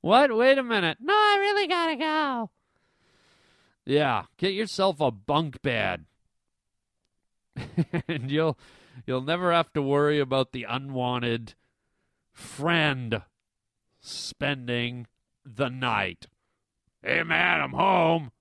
What? 0.00 0.36
Wait 0.36 0.58
a 0.58 0.64
minute. 0.64 0.98
No, 1.00 1.14
I 1.14 1.36
really 1.40 1.68
gotta 1.68 1.96
go. 1.96 2.50
Yeah, 3.84 4.24
get 4.38 4.54
yourself 4.54 5.00
a 5.00 5.12
bunk 5.12 5.62
bed. 5.62 6.06
and 8.08 8.30
you'll 8.30 8.58
you'll 9.06 9.20
never 9.20 9.52
have 9.52 9.72
to 9.74 9.82
worry 9.82 10.18
about 10.18 10.52
the 10.52 10.64
unwanted 10.64 11.54
friend 12.32 13.22
spending 14.00 15.06
the 15.44 15.68
night. 15.68 16.26
Hey 17.02 17.22
man, 17.22 17.60
I'm 17.60 17.72
home. 17.72 18.32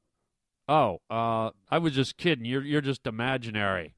Oh, 0.67 1.01
uh 1.10 1.51
I 1.70 1.77
was 1.79 1.93
just 1.93 2.17
kidding. 2.17 2.46
You're 2.46 2.63
you're 2.63 2.82
just 2.82 3.05
imaginary. 3.05 3.96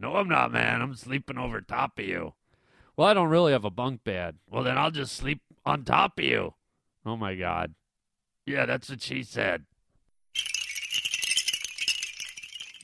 No, 0.00 0.16
I'm 0.16 0.28
not, 0.28 0.52
man. 0.52 0.82
I'm 0.82 0.94
sleeping 0.94 1.38
over 1.38 1.60
top 1.60 1.98
of 1.98 2.04
you. 2.04 2.34
Well, 2.96 3.08
I 3.08 3.14
don't 3.14 3.28
really 3.28 3.52
have 3.52 3.64
a 3.64 3.70
bunk 3.70 4.04
bed. 4.04 4.36
Well, 4.50 4.64
then 4.64 4.76
I'll 4.76 4.90
just 4.90 5.14
sleep 5.14 5.40
on 5.64 5.84
top 5.84 6.18
of 6.18 6.24
you. 6.24 6.54
Oh 7.06 7.16
my 7.16 7.34
god. 7.34 7.74
Yeah, 8.46 8.66
that's 8.66 8.90
what 8.90 9.02
she 9.02 9.22
said. 9.22 9.64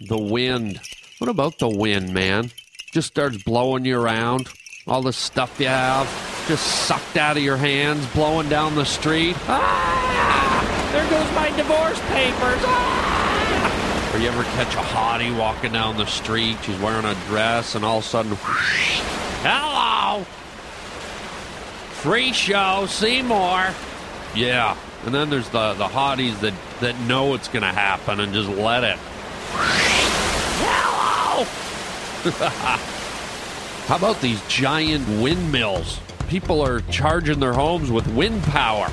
The 0.08 0.18
wind. 0.18 0.80
What 1.18 1.28
about 1.28 1.58
the 1.58 1.68
wind, 1.68 2.14
man? 2.14 2.52
Just 2.92 3.08
starts 3.08 3.42
blowing 3.42 3.84
you 3.84 4.00
around. 4.00 4.48
All 4.86 5.02
the 5.02 5.12
stuff 5.12 5.58
you 5.58 5.66
have 5.66 6.06
just 6.48 6.64
sucked 6.86 7.18
out 7.18 7.36
of 7.36 7.42
your 7.42 7.58
hands, 7.58 8.06
blowing 8.14 8.48
down 8.48 8.74
the 8.74 8.84
street. 8.84 9.36
Ah! 9.48 10.47
There 10.92 11.08
goes 11.10 11.30
my 11.34 11.52
divorce 11.56 12.00
papers. 12.08 12.62
Ah! 12.66 13.84
Or 14.14 14.18
you 14.18 14.28
ever 14.28 14.42
catch 14.42 14.72
a 14.74 14.78
hottie 14.78 15.36
walking 15.38 15.72
down 15.72 15.98
the 15.98 16.06
street? 16.06 16.56
She's 16.62 16.78
wearing 16.80 17.04
a 17.04 17.14
dress, 17.26 17.74
and 17.74 17.84
all 17.84 17.98
of 17.98 18.04
a 18.04 18.06
sudden, 18.06 18.32
hello, 19.42 20.24
free 21.90 22.32
show, 22.32 22.86
see 22.88 23.20
more. 23.20 23.68
Yeah, 24.34 24.78
and 25.04 25.14
then 25.14 25.28
there's 25.28 25.50
the 25.50 25.74
the 25.74 25.88
hotties 25.88 26.40
that 26.40 26.54
that 26.80 26.98
know 27.00 27.34
it's 27.34 27.48
gonna 27.48 27.72
happen 27.72 28.18
and 28.20 28.32
just 28.32 28.48
let 28.48 28.82
it. 28.82 28.96
Hello. 30.60 31.44
How 33.86 33.96
about 33.96 34.20
these 34.20 34.40
giant 34.48 35.06
windmills? 35.20 36.00
People 36.28 36.62
are 36.62 36.80
charging 36.90 37.40
their 37.40 37.52
homes 37.52 37.90
with 37.90 38.06
wind 38.08 38.42
power. 38.44 38.90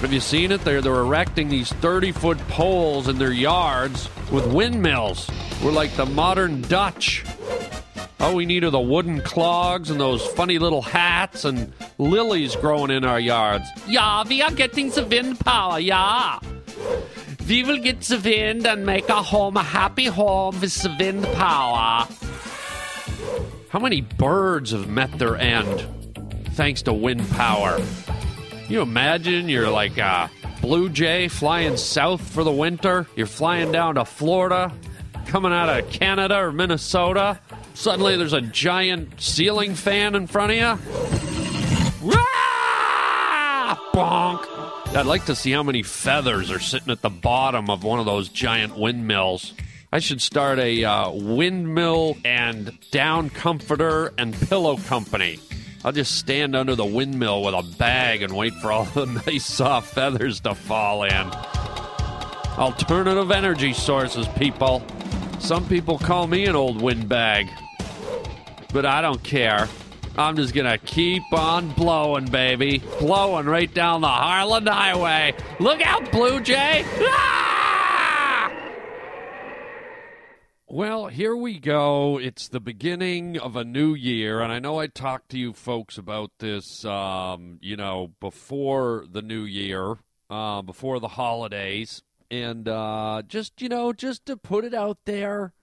Have 0.00 0.12
you 0.12 0.20
seen 0.20 0.52
it? 0.52 0.60
They're, 0.60 0.80
they're 0.80 0.94
erecting 0.94 1.48
these 1.48 1.72
30 1.72 2.12
foot 2.12 2.38
poles 2.48 3.08
in 3.08 3.18
their 3.18 3.32
yards 3.32 4.08
with 4.30 4.46
windmills. 4.46 5.28
We're 5.62 5.72
like 5.72 5.92
the 5.96 6.06
modern 6.06 6.62
Dutch. 6.62 7.24
All 8.20 8.36
we 8.36 8.46
need 8.46 8.62
are 8.62 8.70
the 8.70 8.78
wooden 8.78 9.20
clogs 9.22 9.90
and 9.90 10.00
those 10.00 10.24
funny 10.24 10.58
little 10.58 10.82
hats 10.82 11.44
and 11.44 11.72
lilies 11.98 12.54
growing 12.54 12.92
in 12.92 13.04
our 13.04 13.18
yards. 13.18 13.64
Yeah, 13.88 14.22
we 14.22 14.40
are 14.40 14.52
getting 14.52 14.90
the 14.90 15.04
wind 15.04 15.40
power, 15.40 15.80
yeah. 15.80 16.38
We 17.48 17.64
will 17.64 17.78
get 17.78 18.00
the 18.02 18.18
wind 18.18 18.66
and 18.68 18.86
make 18.86 19.10
our 19.10 19.24
home 19.24 19.56
a 19.56 19.64
happy 19.64 20.06
home 20.06 20.60
with 20.60 20.80
the 20.80 20.94
wind 20.96 21.24
power. 21.34 22.06
How 23.70 23.80
many 23.80 24.02
birds 24.02 24.70
have 24.70 24.88
met 24.88 25.18
their 25.18 25.36
end 25.36 25.86
thanks 26.54 26.82
to 26.82 26.92
wind 26.92 27.28
power? 27.30 27.80
You 28.68 28.82
imagine 28.82 29.48
you're 29.48 29.70
like 29.70 29.96
a 29.96 30.30
blue 30.60 30.90
jay 30.90 31.28
flying 31.28 31.78
south 31.78 32.20
for 32.20 32.44
the 32.44 32.52
winter. 32.52 33.06
You're 33.16 33.26
flying 33.26 33.72
down 33.72 33.94
to 33.94 34.04
Florida, 34.04 34.70
coming 35.24 35.52
out 35.52 35.70
of 35.70 35.90
Canada 35.90 36.36
or 36.36 36.52
Minnesota. 36.52 37.40
Suddenly 37.72 38.16
there's 38.16 38.34
a 38.34 38.42
giant 38.42 39.20
ceiling 39.20 39.74
fan 39.74 40.14
in 40.14 40.26
front 40.26 40.52
of 40.52 40.58
you. 40.58 40.78
Ah! 42.12 43.90
Bonk. 43.94 44.94
I'd 44.94 45.06
like 45.06 45.24
to 45.26 45.34
see 45.34 45.52
how 45.52 45.62
many 45.62 45.82
feathers 45.82 46.50
are 46.50 46.60
sitting 46.60 46.90
at 46.90 47.00
the 47.00 47.08
bottom 47.08 47.70
of 47.70 47.84
one 47.84 48.00
of 48.00 48.04
those 48.06 48.28
giant 48.28 48.76
windmills. 48.76 49.54
I 49.90 50.00
should 50.00 50.20
start 50.20 50.58
a 50.58 50.84
uh, 50.84 51.10
windmill 51.12 52.18
and 52.22 52.76
down 52.90 53.30
comforter 53.30 54.12
and 54.18 54.34
pillow 54.34 54.76
company. 54.76 55.38
I'll 55.88 55.92
just 55.92 56.16
stand 56.16 56.54
under 56.54 56.74
the 56.74 56.84
windmill 56.84 57.42
with 57.42 57.54
a 57.54 57.62
bag 57.78 58.20
and 58.20 58.36
wait 58.36 58.52
for 58.56 58.70
all 58.70 58.84
the 58.84 59.06
nice 59.26 59.46
soft 59.46 59.94
feathers 59.94 60.38
to 60.40 60.54
fall 60.54 61.04
in. 61.04 61.30
Alternative 62.58 63.30
energy 63.30 63.72
sources, 63.72 64.28
people. 64.36 64.82
Some 65.38 65.66
people 65.66 65.98
call 65.98 66.26
me 66.26 66.44
an 66.44 66.54
old 66.54 66.82
windbag, 66.82 67.48
but 68.70 68.84
I 68.84 69.00
don't 69.00 69.24
care. 69.24 69.66
I'm 70.18 70.36
just 70.36 70.52
gonna 70.52 70.76
keep 70.76 71.22
on 71.32 71.70
blowing, 71.70 72.26
baby. 72.26 72.82
Blowing 73.00 73.46
right 73.46 73.72
down 73.72 74.02
the 74.02 74.08
Harland 74.08 74.68
Highway. 74.68 75.36
Look 75.58 75.80
out, 75.80 76.12
Blue 76.12 76.38
Jay! 76.42 76.84
Ah! 76.98 77.57
Well, 80.70 81.06
here 81.06 81.34
we 81.34 81.58
go. 81.58 82.18
It's 82.18 82.46
the 82.46 82.60
beginning 82.60 83.38
of 83.38 83.56
a 83.56 83.64
new 83.64 83.94
year, 83.94 84.42
and 84.42 84.52
I 84.52 84.58
know 84.58 84.78
I 84.78 84.86
talked 84.86 85.30
to 85.30 85.38
you 85.38 85.54
folks 85.54 85.96
about 85.96 86.30
this, 86.40 86.84
um, 86.84 87.58
you 87.62 87.74
know, 87.74 88.12
before 88.20 89.06
the 89.10 89.22
new 89.22 89.44
year, 89.44 89.96
uh, 90.28 90.60
before 90.60 91.00
the 91.00 91.08
holidays, 91.08 92.02
and 92.30 92.68
uh, 92.68 93.22
just, 93.26 93.62
you 93.62 93.70
know, 93.70 93.94
just 93.94 94.26
to 94.26 94.36
put 94.36 94.66
it 94.66 94.74
out 94.74 94.98
there, 95.06 95.54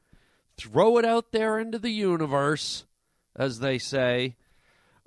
throw 0.58 0.98
it 0.98 1.06
out 1.06 1.32
there 1.32 1.60
into 1.60 1.78
the 1.78 1.92
universe, 1.92 2.88
as 3.36 3.60
they 3.60 3.78
say. 3.78 4.38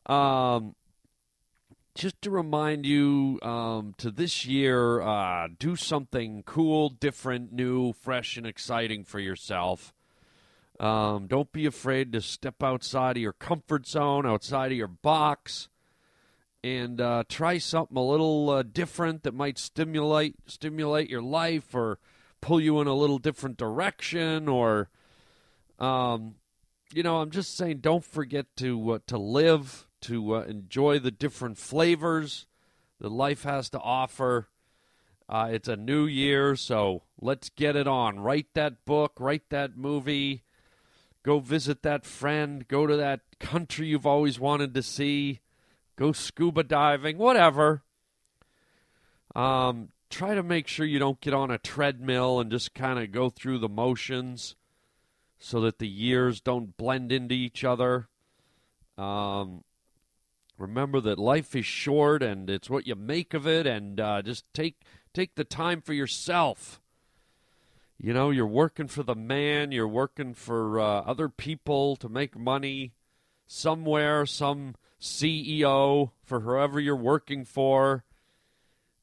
Um, 0.06 0.76
just 1.98 2.22
to 2.22 2.30
remind 2.30 2.86
you 2.86 3.40
um, 3.42 3.92
to 3.98 4.12
this 4.12 4.46
year, 4.46 5.00
uh, 5.02 5.48
do 5.58 5.74
something 5.74 6.44
cool, 6.46 6.90
different, 6.90 7.52
new, 7.52 7.92
fresh, 7.92 8.36
and 8.36 8.46
exciting 8.46 9.02
for 9.02 9.18
yourself. 9.18 9.92
Um, 10.78 11.26
don't 11.26 11.50
be 11.50 11.66
afraid 11.66 12.12
to 12.12 12.20
step 12.20 12.62
outside 12.62 13.16
of 13.16 13.22
your 13.22 13.32
comfort 13.32 13.88
zone, 13.88 14.26
outside 14.26 14.70
of 14.70 14.78
your 14.78 14.86
box, 14.86 15.68
and 16.62 17.00
uh, 17.00 17.24
try 17.28 17.58
something 17.58 17.96
a 17.96 18.04
little 18.04 18.48
uh, 18.48 18.62
different 18.62 19.24
that 19.24 19.34
might 19.34 19.58
stimulate 19.58 20.36
stimulate 20.46 21.10
your 21.10 21.22
life 21.22 21.74
or 21.74 21.98
pull 22.40 22.60
you 22.60 22.80
in 22.80 22.86
a 22.86 22.94
little 22.94 23.18
different 23.18 23.56
direction. 23.56 24.48
Or, 24.48 24.88
um, 25.80 26.36
you 26.94 27.02
know, 27.02 27.16
I'm 27.16 27.32
just 27.32 27.56
saying, 27.56 27.78
don't 27.78 28.04
forget 28.04 28.46
to 28.58 28.92
uh, 28.92 28.98
to 29.08 29.18
live 29.18 29.87
to 30.02 30.36
uh, 30.36 30.40
enjoy 30.42 30.98
the 30.98 31.10
different 31.10 31.58
flavors 31.58 32.46
that 33.00 33.10
life 33.10 33.42
has 33.44 33.70
to 33.70 33.80
offer. 33.80 34.48
Uh, 35.28 35.48
it's 35.52 35.68
a 35.68 35.76
new 35.76 36.06
year, 36.06 36.56
so 36.56 37.02
let's 37.20 37.50
get 37.50 37.76
it 37.76 37.86
on. 37.86 38.20
Write 38.20 38.54
that 38.54 38.84
book, 38.84 39.12
write 39.18 39.50
that 39.50 39.76
movie, 39.76 40.42
go 41.22 41.38
visit 41.38 41.82
that 41.82 42.06
friend, 42.06 42.66
go 42.66 42.86
to 42.86 42.96
that 42.96 43.20
country 43.38 43.88
you've 43.88 44.06
always 44.06 44.40
wanted 44.40 44.74
to 44.74 44.82
see, 44.82 45.40
go 45.96 46.12
scuba 46.12 46.62
diving, 46.62 47.18
whatever. 47.18 47.82
Um, 49.34 49.90
try 50.10 50.34
to 50.34 50.42
make 50.42 50.66
sure 50.66 50.86
you 50.86 50.98
don't 50.98 51.20
get 51.20 51.34
on 51.34 51.50
a 51.50 51.58
treadmill 51.58 52.40
and 52.40 52.50
just 52.50 52.74
kind 52.74 52.98
of 52.98 53.12
go 53.12 53.28
through 53.28 53.58
the 53.58 53.68
motions 53.68 54.56
so 55.38 55.60
that 55.60 55.78
the 55.78 55.88
years 55.88 56.40
don't 56.40 56.76
blend 56.76 57.12
into 57.12 57.34
each 57.34 57.64
other. 57.64 58.08
Um, 58.96 59.62
remember 60.58 61.00
that 61.00 61.18
life 61.18 61.54
is 61.54 61.64
short 61.64 62.22
and 62.22 62.50
it's 62.50 62.68
what 62.68 62.86
you 62.86 62.96
make 62.96 63.32
of 63.32 63.46
it 63.46 63.66
and 63.66 64.00
uh, 64.00 64.20
just 64.22 64.44
take 64.52 64.82
take 65.14 65.36
the 65.36 65.44
time 65.44 65.80
for 65.80 65.94
yourself. 65.94 66.80
You 67.96 68.12
know 68.12 68.30
you're 68.30 68.46
working 68.46 68.88
for 68.88 69.02
the 69.02 69.14
man 69.14 69.72
you're 69.72 69.88
working 69.88 70.34
for 70.34 70.80
uh, 70.80 71.00
other 71.02 71.28
people 71.28 71.96
to 71.96 72.08
make 72.08 72.36
money 72.36 72.92
somewhere 73.46 74.26
some 74.26 74.74
ceo 75.00 76.10
for 76.24 76.40
whoever 76.40 76.78
you're 76.78 76.94
working 76.96 77.44
for 77.44 78.04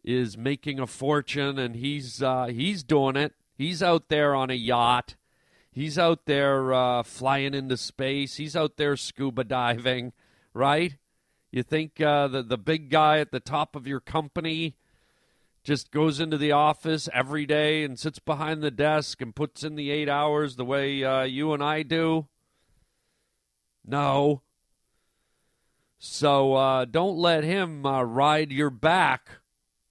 is 0.03 0.37
making 0.37 0.79
a 0.79 0.85
fortune 0.85 1.57
and 1.57 1.75
he's 1.77 2.21
uh, 2.21 2.45
he's 2.45 2.83
doing 2.83 3.15
it. 3.15 3.33
He's 3.57 3.81
out 3.81 4.09
there 4.09 4.35
on 4.35 4.49
a 4.49 4.55
yacht. 4.55 5.15
He's 5.71 5.97
out 5.97 6.25
there 6.25 6.73
uh, 6.73 7.03
flying 7.03 7.53
into 7.53 7.77
space. 7.77 8.35
He's 8.35 8.55
out 8.55 8.77
there 8.77 8.95
scuba 8.95 9.43
diving 9.43 10.13
right 10.53 10.95
you 11.55 11.63
think 11.63 12.01
uh, 12.01 12.27
the 12.27 12.43
the 12.43 12.57
big 12.57 12.89
guy 12.89 13.19
at 13.19 13.31
the 13.31 13.39
top 13.39 13.77
of 13.77 13.87
your 13.87 14.01
company 14.01 14.75
just 15.63 15.89
goes 15.89 16.19
into 16.19 16.37
the 16.37 16.51
office 16.51 17.07
every 17.13 17.45
day 17.45 17.83
and 17.83 17.97
sits 17.97 18.19
behind 18.19 18.61
the 18.61 18.69
desk 18.69 19.21
and 19.21 19.33
puts 19.33 19.63
in 19.63 19.75
the 19.75 19.89
eight 19.89 20.09
hours 20.09 20.57
the 20.57 20.65
way 20.65 21.03
uh, 21.03 21.23
you 21.23 21.53
and 21.53 21.63
I 21.63 21.81
do? 21.81 22.27
No. 23.85 24.41
So 25.97 26.55
uh, 26.55 26.85
don't 26.85 27.17
let 27.17 27.45
him 27.45 27.85
uh, 27.85 28.03
ride 28.03 28.51
your 28.51 28.69
back 28.69 29.39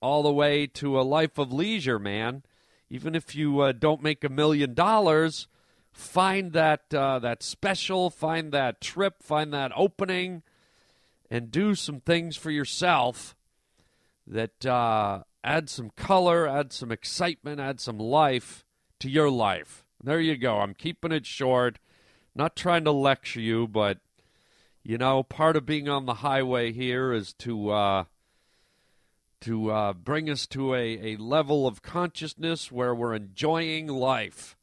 all 0.03 0.23
the 0.23 0.33
way 0.33 0.67
to 0.67 1.01
a 1.01 1.03
life 1.03 1.39
of 1.39 1.51
leisure, 1.51 1.99
man. 1.99 2.43
Even 2.91 3.15
if 3.15 3.35
you 3.35 3.61
uh, 3.61 3.73
don't 3.73 4.03
make 4.03 4.23
a 4.23 4.29
million 4.29 4.75
dollars, 4.75 5.49
find 5.91 6.53
that 6.53 6.93
uh, 6.93 7.19
that 7.21 7.43
special, 7.43 8.11
find 8.11 8.53
that 8.53 8.83
trip, 8.83 9.23
find 9.23 9.53
that 9.55 9.73
opening 9.75 10.43
and 11.31 11.51
do 11.51 11.75
some 11.75 12.01
things 12.01 12.37
for 12.37 12.51
yourself 12.51 13.35
that 14.27 14.65
uh, 14.67 15.23
add 15.43 15.69
some 15.69 15.91
color, 15.91 16.49
add 16.49 16.73
some 16.73 16.91
excitement, 16.91 17.61
add 17.61 17.81
some 17.81 17.99
life 17.99 18.65
to 19.01 19.09
your 19.09 19.31
life. 19.31 19.85
There 20.03 20.21
you 20.21 20.37
go. 20.37 20.59
I'm 20.59 20.75
keeping 20.75 21.13
it 21.13 21.27
short, 21.27 21.79
not 22.35 22.57
trying 22.57 22.85
to 22.85 22.93
lecture 22.93 23.41
you, 23.41 23.67
but 23.67 23.99
you 24.83 24.99
know, 24.99 25.23
part 25.23 25.57
of 25.57 25.65
being 25.65 25.89
on 25.89 26.05
the 26.05 26.15
highway 26.15 26.73
here 26.73 27.13
is 27.13 27.33
to 27.35 27.71
uh, 27.71 28.05
to 29.41 29.71
uh, 29.71 29.93
bring 29.95 30.29
us 30.29 30.47
to 30.49 30.75
a, 30.75 31.15
a 31.15 31.17
level 31.17 31.67
of 31.67 31.83
consciousness 31.83 32.71
where 32.71 32.95
we're 32.95 33.15
enjoying 33.15 33.87
life, 33.89 34.57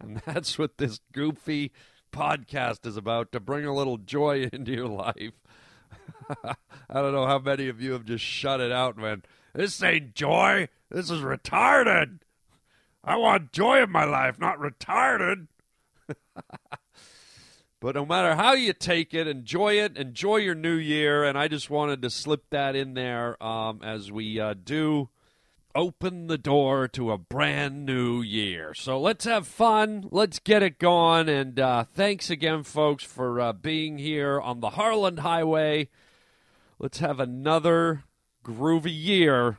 and 0.00 0.18
that's 0.26 0.58
what 0.58 0.78
this 0.78 1.00
goofy 1.12 1.72
podcast 2.12 2.86
is 2.86 2.96
about 2.96 3.32
to 3.32 3.40
bring 3.40 3.64
a 3.64 3.74
little 3.74 3.98
joy 3.98 4.48
into 4.52 4.72
your 4.72 4.88
life. 4.88 5.40
I 6.90 7.00
don't 7.00 7.12
know 7.12 7.26
how 7.26 7.38
many 7.38 7.68
of 7.68 7.80
you 7.80 7.92
have 7.92 8.04
just 8.04 8.24
shut 8.24 8.60
it 8.60 8.72
out, 8.72 8.96
man. 8.96 9.22
This 9.54 9.82
ain't 9.82 10.14
joy. 10.14 10.68
This 10.90 11.10
is 11.10 11.20
retarded. 11.20 12.20
I 13.02 13.16
want 13.16 13.52
joy 13.52 13.82
in 13.82 13.90
my 13.90 14.04
life, 14.04 14.38
not 14.38 14.58
retarded. 14.58 15.48
but 17.80 17.94
no 17.94 18.06
matter 18.06 18.34
how 18.34 18.54
you 18.54 18.72
take 18.72 19.12
it, 19.12 19.26
enjoy 19.26 19.74
it. 19.74 19.96
Enjoy 19.96 20.36
your 20.36 20.54
new 20.54 20.76
year. 20.76 21.24
And 21.24 21.38
I 21.38 21.48
just 21.48 21.70
wanted 21.70 22.02
to 22.02 22.10
slip 22.10 22.44
that 22.50 22.74
in 22.74 22.94
there 22.94 23.42
um, 23.42 23.80
as 23.82 24.10
we 24.10 24.40
uh, 24.40 24.54
do 24.54 25.10
open 25.74 26.28
the 26.28 26.38
door 26.38 26.86
to 26.88 27.10
a 27.10 27.18
brand 27.18 27.84
new 27.84 28.22
year. 28.22 28.72
So 28.74 28.98
let's 28.98 29.24
have 29.24 29.46
fun. 29.46 30.08
Let's 30.10 30.38
get 30.38 30.62
it 30.62 30.78
going. 30.78 31.28
And 31.28 31.58
uh, 31.58 31.84
thanks 31.92 32.30
again, 32.30 32.62
folks, 32.62 33.04
for 33.04 33.40
uh, 33.40 33.52
being 33.52 33.98
here 33.98 34.40
on 34.40 34.60
the 34.60 34.70
Harland 34.70 35.20
Highway. 35.20 35.88
Let's 36.84 36.98
have 36.98 37.18
another 37.18 38.04
groovy 38.44 38.92
year 38.92 39.56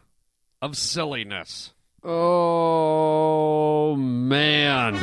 of 0.61 0.77
silliness. 0.77 1.73
Oh, 2.03 3.95
man. 3.95 4.93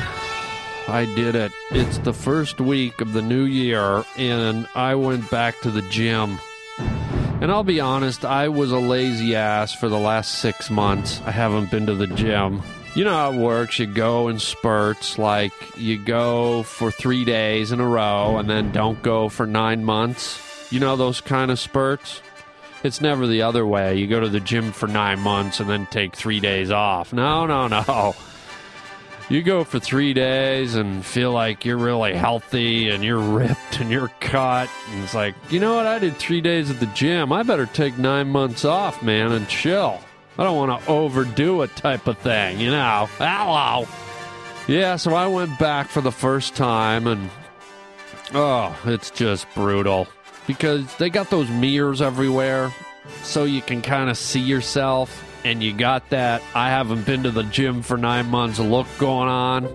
I 0.87 1.13
did 1.17 1.35
it. 1.35 1.51
It's 1.73 1.99
the 1.99 2.13
first 2.13 2.61
week 2.61 3.01
of 3.01 3.13
the 3.13 3.23
new 3.23 3.43
year, 3.43 4.05
and 4.17 4.69
I 4.77 4.95
went 4.95 5.33
back 5.33 5.61
to 5.63 5.73
the 5.73 5.83
gym. 5.83 6.39
And 6.79 7.51
I'll 7.51 7.65
be 7.65 7.81
honest, 7.81 8.25
I 8.25 8.47
was 8.47 8.71
a 8.71 8.79
lazy 8.79 9.35
ass 9.35 9.75
for 9.75 9.89
the 9.89 9.99
last 9.99 10.39
six 10.39 10.71
months. 10.71 11.21
I 11.27 11.33
haven't 11.33 11.73
been 11.73 11.87
to 11.87 11.97
the 11.97 12.07
gym. 12.07 12.63
You 12.95 13.03
know 13.03 13.15
how 13.15 13.33
it 13.33 13.37
works. 13.37 13.81
You 13.81 13.87
go 13.87 14.29
in 14.29 14.39
spurts, 14.39 15.19
like 15.19 15.55
you 15.77 15.99
go 15.99 16.63
for 16.63 16.93
three 16.93 17.25
days 17.25 17.73
in 17.73 17.81
a 17.81 17.89
row 17.89 18.37
and 18.39 18.49
then 18.49 18.71
don't 18.71 19.03
go 19.03 19.29
for 19.29 19.45
nine 19.45 19.85
months. 19.85 20.52
You 20.73 20.81
know 20.81 20.97
those 20.97 21.21
kind 21.21 21.51
of 21.51 21.59
spurts? 21.59 22.23
It's 22.83 23.03
never 23.03 23.27
the 23.27 23.43
other 23.43 23.67
way. 23.67 23.99
You 23.99 24.07
go 24.07 24.21
to 24.21 24.29
the 24.31 24.41
gym 24.41 24.73
for 24.73 24.87
nine 24.87 25.21
months 25.21 25.61
and 25.61 25.69
then 25.69 25.85
take 25.89 26.17
three 26.17 26.41
days 26.41 26.71
off. 26.71 27.13
No, 27.13 27.45
no, 27.45 27.69
no. 27.69 28.17
you 29.29 29.43
go 29.43 29.65
for 29.65 29.79
three 29.79 30.15
days 30.15 30.75
and 30.75 31.05
feel 31.05 31.31
like 31.31 31.67
you're 31.67 31.77
really 31.77 32.15
healthy 32.15 32.89
and 32.89 33.05
you're 33.05 33.19
ripped 33.19 33.81
and 33.81 33.91
you're 33.91 34.11
cut. 34.21 34.71
And 34.89 35.05
it's 35.05 35.13
like, 35.13 35.35
you 35.51 35.61
know 35.61 35.75
what? 35.75 35.87
I 35.87 35.99
did 35.99 36.17
three 36.17 36.41
days 36.41 36.71
at 36.71 36.81
the 36.81 36.87
gym. 36.87 37.35
I 37.35 37.43
better 37.43 37.67
take 37.67 37.99
nine 37.99 38.31
months 38.31 38.65
off, 38.65 39.03
man, 39.03 39.33
and 39.33 39.47
chill. 39.49 40.01
I 40.39 40.45
don't 40.45 40.57
want 40.57 40.83
to 40.83 40.91
overdo 40.91 41.61
it 41.61 41.77
type 41.77 42.07
of 42.07 42.17
thing, 42.17 42.59
you 42.59 42.71
know. 42.71 43.11
Hello. 43.19 43.87
Yeah, 44.67 44.97
so 44.97 45.13
I 45.13 45.27
went 45.27 45.59
back 45.59 45.89
for 45.89 46.01
the 46.01 46.11
first 46.11 46.57
time 46.57 47.07
and 47.07 47.29
oh, 48.33 48.75
it's 48.87 49.11
just 49.11 49.47
brutal 49.55 50.09
because 50.47 50.95
they 50.97 51.11
got 51.11 51.31
those 51.31 51.49
mirrors 51.49 52.03
everywhere 52.03 52.73
so 53.23 53.45
you 53.45 53.63
can 53.63 53.83
kind 53.83 54.11
of 54.11 54.17
see 54.17 54.41
yourself 54.41 55.25
and 55.45 55.63
you 55.63 55.73
got 55.73 56.09
that 56.11 56.43
I 56.55 56.69
haven't 56.69 57.05
been 57.05 57.25
to 57.25 57.31
the 57.31 57.43
gym 57.45 57.83
for 57.83 57.97
9 57.97 58.27
months 58.29 58.59
look 58.59 58.87
going 58.99 59.29
on. 59.29 59.69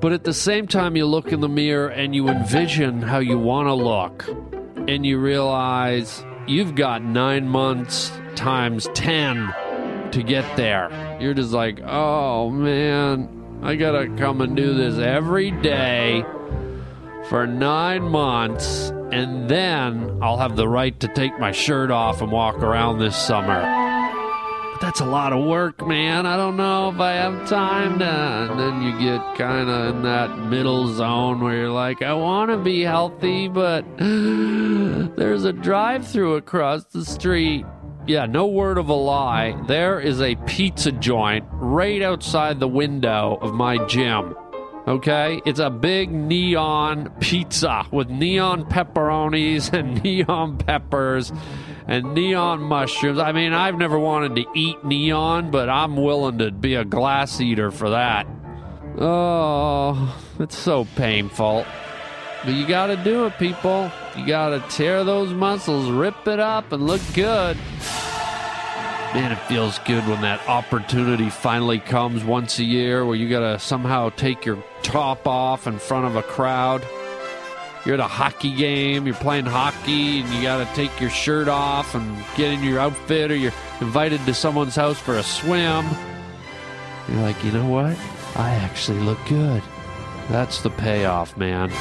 But 0.00 0.12
at 0.12 0.24
the 0.24 0.32
same 0.32 0.66
time 0.66 0.96
you 0.96 1.06
look 1.06 1.32
in 1.32 1.40
the 1.40 1.48
mirror 1.48 1.88
and 1.88 2.14
you 2.14 2.28
envision 2.28 3.02
how 3.02 3.18
you 3.18 3.38
want 3.38 3.68
to 3.68 3.74
look 3.74 4.28
and 4.88 5.06
you 5.06 5.18
realize 5.18 6.24
you've 6.46 6.74
got 6.74 7.02
9 7.02 7.48
months 7.48 8.12
times 8.34 8.88
10 8.94 9.54
to 10.10 10.22
get 10.22 10.44
there. 10.56 10.90
You're 11.20 11.34
just 11.34 11.52
like, 11.52 11.80
"Oh 11.84 12.50
man, 12.50 13.28
I 13.62 13.76
got 13.76 13.92
to 13.92 14.08
come 14.16 14.40
and 14.40 14.56
do 14.56 14.74
this 14.74 14.98
every 14.98 15.50
day 15.50 16.24
for 17.28 17.46
9 17.46 18.02
months." 18.02 18.92
And 19.12 19.46
then 19.46 20.18
I'll 20.22 20.38
have 20.38 20.56
the 20.56 20.66
right 20.66 20.98
to 21.00 21.08
take 21.08 21.38
my 21.38 21.52
shirt 21.52 21.90
off 21.90 22.22
and 22.22 22.32
walk 22.32 22.56
around 22.56 22.98
this 22.98 23.14
summer. 23.14 23.60
But 24.72 24.80
that's 24.80 25.00
a 25.00 25.04
lot 25.04 25.34
of 25.34 25.44
work, 25.44 25.86
man. 25.86 26.24
I 26.24 26.38
don't 26.38 26.56
know 26.56 26.88
if 26.88 26.98
I 26.98 27.12
have 27.12 27.46
time 27.46 27.98
to. 27.98 28.06
And 28.06 28.58
then 28.58 28.80
you 28.80 28.98
get 28.98 29.36
kind 29.36 29.68
of 29.68 29.96
in 29.96 30.02
that 30.04 30.38
middle 30.38 30.88
zone 30.94 31.40
where 31.40 31.56
you're 31.56 31.70
like, 31.70 32.00
I 32.00 32.14
want 32.14 32.50
to 32.52 32.56
be 32.56 32.80
healthy, 32.80 33.48
but 33.48 33.84
there's 33.98 35.44
a 35.44 35.52
drive 35.52 36.08
through 36.08 36.36
across 36.36 36.84
the 36.86 37.04
street. 37.04 37.66
Yeah, 38.06 38.24
no 38.24 38.46
word 38.46 38.78
of 38.78 38.88
a 38.88 38.94
lie. 38.94 39.62
There 39.68 40.00
is 40.00 40.22
a 40.22 40.36
pizza 40.46 40.90
joint 40.90 41.44
right 41.52 42.00
outside 42.00 42.60
the 42.60 42.66
window 42.66 43.38
of 43.42 43.52
my 43.52 43.84
gym. 43.86 44.34
Okay, 44.86 45.40
it's 45.46 45.60
a 45.60 45.70
big 45.70 46.10
neon 46.10 47.12
pizza 47.20 47.86
with 47.92 48.10
neon 48.10 48.64
pepperonis 48.64 49.72
and 49.72 50.02
neon 50.04 50.58
peppers 50.58 51.32
and 51.86 52.14
neon 52.14 52.60
mushrooms. 52.60 53.20
I 53.20 53.30
mean, 53.30 53.52
I've 53.52 53.78
never 53.78 53.96
wanted 53.96 54.34
to 54.36 54.44
eat 54.56 54.84
neon, 54.84 55.52
but 55.52 55.68
I'm 55.68 55.96
willing 55.96 56.38
to 56.38 56.50
be 56.50 56.74
a 56.74 56.84
glass 56.84 57.40
eater 57.40 57.70
for 57.70 57.90
that. 57.90 58.26
Oh, 58.98 60.20
it's 60.40 60.58
so 60.58 60.84
painful. 60.96 61.64
But 62.44 62.54
you 62.54 62.66
gotta 62.66 62.96
do 62.96 63.26
it, 63.26 63.38
people. 63.38 63.88
You 64.16 64.26
gotta 64.26 64.64
tear 64.68 65.04
those 65.04 65.32
muscles, 65.32 65.90
rip 65.90 66.26
it 66.26 66.40
up, 66.40 66.72
and 66.72 66.88
look 66.88 67.00
good. 67.14 67.56
Man, 69.14 69.30
it 69.30 69.38
feels 69.42 69.78
good 69.80 70.04
when 70.08 70.22
that 70.22 70.48
opportunity 70.48 71.30
finally 71.30 71.78
comes 71.78 72.24
once 72.24 72.58
a 72.58 72.64
year 72.64 73.06
where 73.06 73.14
you 73.14 73.28
gotta 73.28 73.60
somehow 73.60 74.08
take 74.10 74.44
your 74.44 74.56
top 74.82 75.26
off 75.26 75.66
in 75.66 75.78
front 75.78 76.06
of 76.06 76.16
a 76.16 76.22
crowd. 76.22 76.86
You're 77.84 77.94
at 77.94 78.00
a 78.00 78.04
hockey 78.04 78.54
game, 78.54 79.06
you're 79.06 79.14
playing 79.16 79.46
hockey, 79.46 80.20
and 80.20 80.28
you 80.30 80.42
gotta 80.42 80.66
take 80.74 81.00
your 81.00 81.10
shirt 81.10 81.48
off 81.48 81.94
and 81.94 82.24
get 82.36 82.52
in 82.52 82.62
your 82.62 82.78
outfit, 82.78 83.30
or 83.30 83.36
you're 83.36 83.52
invited 83.80 84.24
to 84.26 84.34
someone's 84.34 84.76
house 84.76 84.98
for 84.98 85.16
a 85.16 85.22
swim. 85.22 85.86
You're 87.08 87.22
like, 87.22 87.42
you 87.44 87.50
know 87.50 87.68
what? 87.68 87.96
I 88.36 88.50
actually 88.50 89.00
look 89.00 89.18
good. 89.28 89.62
That's 90.30 90.62
the 90.62 90.70
payoff, 90.70 91.36
man. 91.36 91.72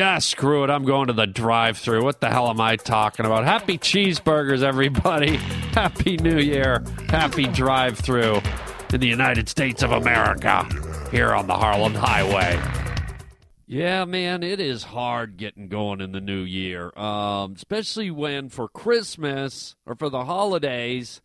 Ah, 0.00 0.18
screw 0.18 0.62
it. 0.62 0.70
I'm 0.70 0.84
going 0.84 1.08
to 1.08 1.12
the 1.12 1.26
drive 1.26 1.78
through. 1.78 2.04
What 2.04 2.20
the 2.20 2.28
hell 2.28 2.48
am 2.48 2.60
I 2.60 2.76
talking 2.76 3.26
about? 3.26 3.44
Happy 3.44 3.78
cheeseburgers, 3.78 4.62
everybody. 4.62 5.36
Happy 5.72 6.18
New 6.18 6.38
Year. 6.38 6.84
Happy 7.08 7.46
drive 7.46 7.98
through 7.98 8.40
in 8.92 9.00
the 9.00 9.06
United 9.06 9.48
States 9.48 9.82
of 9.82 9.92
America 9.92 10.66
here 11.10 11.34
on 11.34 11.46
the 11.46 11.54
Harland 11.54 11.96
Highway. 11.96 12.60
Yeah, 13.66 14.04
man, 14.04 14.42
it 14.42 14.60
is 14.60 14.84
hard 14.84 15.36
getting 15.36 15.68
going 15.68 16.00
in 16.00 16.12
the 16.12 16.20
new 16.20 16.40
year, 16.40 16.90
um, 16.98 17.54
especially 17.54 18.10
when 18.10 18.48
for 18.48 18.68
Christmas 18.68 19.76
or 19.84 19.94
for 19.94 20.08
the 20.08 20.24
holidays, 20.24 21.20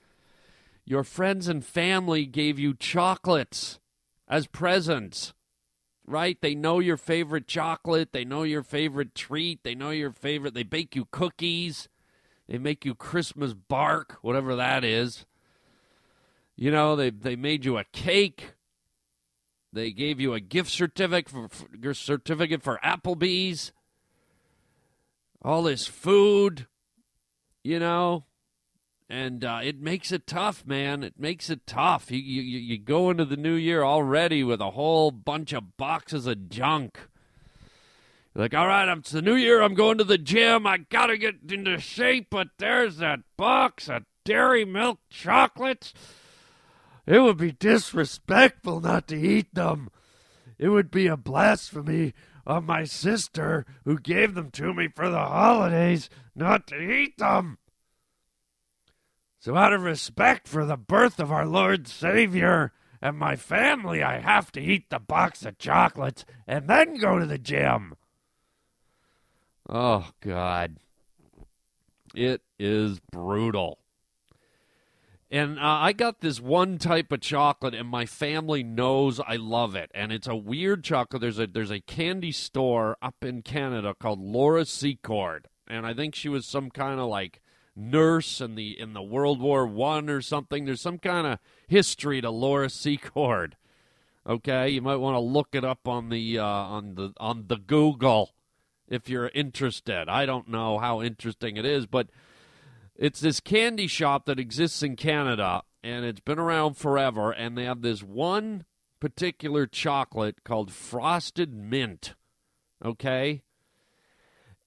your 0.86 1.04
friends 1.04 1.48
and 1.48 1.64
family 1.64 2.26
gave 2.26 2.60
you 2.60 2.74
chocolates 2.74 3.80
as 4.28 4.48
presents 4.48 5.34
right? 6.06 6.38
They 6.42 6.56
know 6.56 6.80
your 6.80 6.98
favorite 6.98 7.48
chocolate, 7.48 8.12
they 8.12 8.26
know 8.26 8.44
your 8.44 8.64
favorite 8.64 9.16
treat, 9.16 9.64
they 9.64 9.76
know 9.76 9.92
your 9.92 10.12
favorite. 10.12 10.54
They 10.54 10.64
bake 10.64 10.96
you 10.96 11.08
cookies, 11.12 11.88
they 12.48 12.58
make 12.58 12.86
you 12.86 12.96
Christmas 12.96 13.54
bark, 13.54 14.18
whatever 14.22 14.56
that 14.56 14.84
is. 14.84 15.26
You 16.56 16.72
know, 16.72 16.96
they 16.96 17.10
they 17.10 17.36
made 17.36 17.66
you 17.66 17.78
a 17.78 17.84
cake. 17.86 18.54
They 19.72 19.92
gave 19.92 20.20
you 20.20 20.34
a 20.34 20.40
gift 20.40 20.70
certificate 20.70 21.30
for, 21.30 21.50
for 21.50 21.94
certificate 21.94 22.62
for 22.62 22.80
Applebee's. 22.84 23.72
All 25.42 25.64
this 25.64 25.88
food, 25.88 26.68
you 27.64 27.80
know, 27.80 28.26
and 29.10 29.44
uh, 29.44 29.60
it 29.64 29.82
makes 29.82 30.12
it 30.12 30.26
tough, 30.26 30.66
man. 30.66 31.04
It 31.04 31.20
makes 31.20 31.50
it 31.50 31.68
tough. 31.68 32.12
You, 32.12 32.20
you 32.20 32.60
you 32.60 32.78
go 32.78 33.10
into 33.10 33.26
the 33.26 33.36
new 33.36 33.56
year 33.56 33.84
already 33.84 34.44
with 34.44 34.62
a 34.62 34.72
whole 34.72 35.12
bunch 35.12 35.54
of 35.54 35.76
boxes 35.76 36.28
of 36.28 36.50
junk. 36.50 37.00
Like, 38.36 38.54
all 38.54 38.68
right, 38.68 38.88
it's 38.98 39.12
the 39.12 39.22
new 39.22 39.36
year. 39.36 39.62
I'm 39.62 39.76
going 39.76 39.98
to 40.00 40.04
the 40.04 40.18
gym. 40.18 40.66
I 40.66 40.78
gotta 40.78 41.18
get 41.18 41.36
into 41.48 41.80
shape, 41.80 42.28
but 42.30 42.48
there's 42.58 42.98
that 42.98 43.20
box 43.38 43.90
of 43.90 44.04
dairy 44.24 44.66
milk 44.66 45.00
chocolates. 45.10 45.94
It 47.06 47.20
would 47.20 47.38
be 47.38 47.52
disrespectful 47.52 48.80
not 48.80 49.08
to 49.10 49.20
eat 49.20 49.54
them. 49.54 49.90
It 50.58 50.70
would 50.70 50.90
be 50.90 51.08
a 51.08 51.18
blasphemy 51.18 52.14
of 52.46 52.64
my 52.64 52.84
sister 52.84 53.66
who 53.84 54.00
gave 54.00 54.36
them 54.36 54.52
to 54.52 54.74
me 54.74 54.88
for 54.88 55.10
the 55.10 55.18
holidays 55.18 56.10
not 56.36 56.68
to 56.68 56.80
eat 56.80 57.18
them. 57.18 57.58
So, 59.40 59.58
out 59.58 59.74
of 59.74 59.84
respect 59.84 60.48
for 60.48 60.66
the 60.66 60.78
birth 60.78 61.20
of 61.20 61.32
our 61.32 61.46
Lord 61.46 61.88
Savior 61.88 62.72
and 63.02 63.18
my 63.18 63.36
family, 63.36 64.02
I 64.02 64.20
have 64.20 64.54
to 64.54 64.62
eat 64.62 64.90
the 64.90 65.00
box 65.00 65.44
of 65.46 65.58
chocolates 65.58 66.24
and 66.48 66.70
then 66.70 66.96
go 66.96 67.20
to 67.20 67.26
the 67.26 67.38
gym. 67.38 67.96
Oh, 69.68 70.10
God. 70.22 70.78
It 72.16 72.42
is 72.58 73.02
brutal. 73.12 73.80
And 75.34 75.58
uh, 75.58 75.64
I 75.64 75.94
got 75.94 76.22
this 76.22 76.40
one 76.40 76.78
type 76.78 77.12
of 77.12 77.22
chocolate, 77.22 77.74
and 77.74 77.90
my 77.90 78.06
family 78.06 78.62
knows 78.62 79.20
I 79.20 79.36
love 79.38 79.76
it. 79.76 79.90
And 79.96 80.12
it's 80.12 80.28
a 80.28 80.36
weird 80.36 80.84
chocolate. 80.84 81.24
There's 81.24 81.40
a 81.40 81.48
there's 81.48 81.72
a 81.72 81.80
candy 81.80 82.32
store 82.32 82.98
up 83.02 83.16
in 83.24 83.42
Canada 83.42 83.96
called 84.00 84.20
Laura 84.20 84.64
Secord, 84.64 85.48
and 85.68 85.88
I 85.88 85.96
think 85.96 86.14
she 86.14 86.30
was 86.30 86.46
some 86.46 86.70
kind 86.70 87.00
of 87.00 87.08
like 87.08 87.42
nurse 87.76 88.42
in 88.42 88.54
the 88.54 88.80
in 88.80 88.94
the 88.94 89.02
World 89.02 89.42
War 89.42 89.66
One 89.66 90.08
or 90.08 90.22
something. 90.22 90.66
There's 90.66 90.82
some 90.82 91.00
kind 91.00 91.26
of 91.26 91.40
history 91.68 92.22
to 92.22 92.30
Laura 92.30 92.70
Secord. 92.70 93.56
Okay, 94.30 94.70
you 94.70 94.84
might 94.84 94.98
want 94.98 95.16
to 95.16 95.20
look 95.20 95.50
it 95.54 95.66
up 95.66 95.88
on 95.88 96.10
the 96.10 96.38
uh, 96.38 96.46
on 96.46 96.94
the 96.94 97.12
on 97.18 97.46
the 97.48 97.58
Google 97.58 98.36
if 98.88 99.10
you're 99.10 99.32
interested. 99.34 100.08
I 100.08 100.28
don't 100.28 100.48
know 100.48 100.78
how 100.78 101.02
interesting 101.02 101.58
it 101.58 101.66
is, 101.66 101.88
but 101.88 102.10
it's 102.96 103.20
this 103.20 103.40
candy 103.40 103.88
shop 103.88 104.26
that 104.26 104.40
exists 104.40 104.84
in 104.84 104.96
Canada 104.96 105.64
and 105.84 106.06
it's 106.06 106.22
been 106.22 106.40
around 106.40 106.78
forever. 106.78 107.32
And 107.32 107.58
they 107.58 107.66
have 107.66 107.82
this 107.82 108.02
one 108.02 108.66
particular 109.00 109.68
chocolate 109.68 110.44
called 110.44 110.72
Frosted 110.72 111.54
Mint. 111.54 112.14
Okay, 112.84 113.44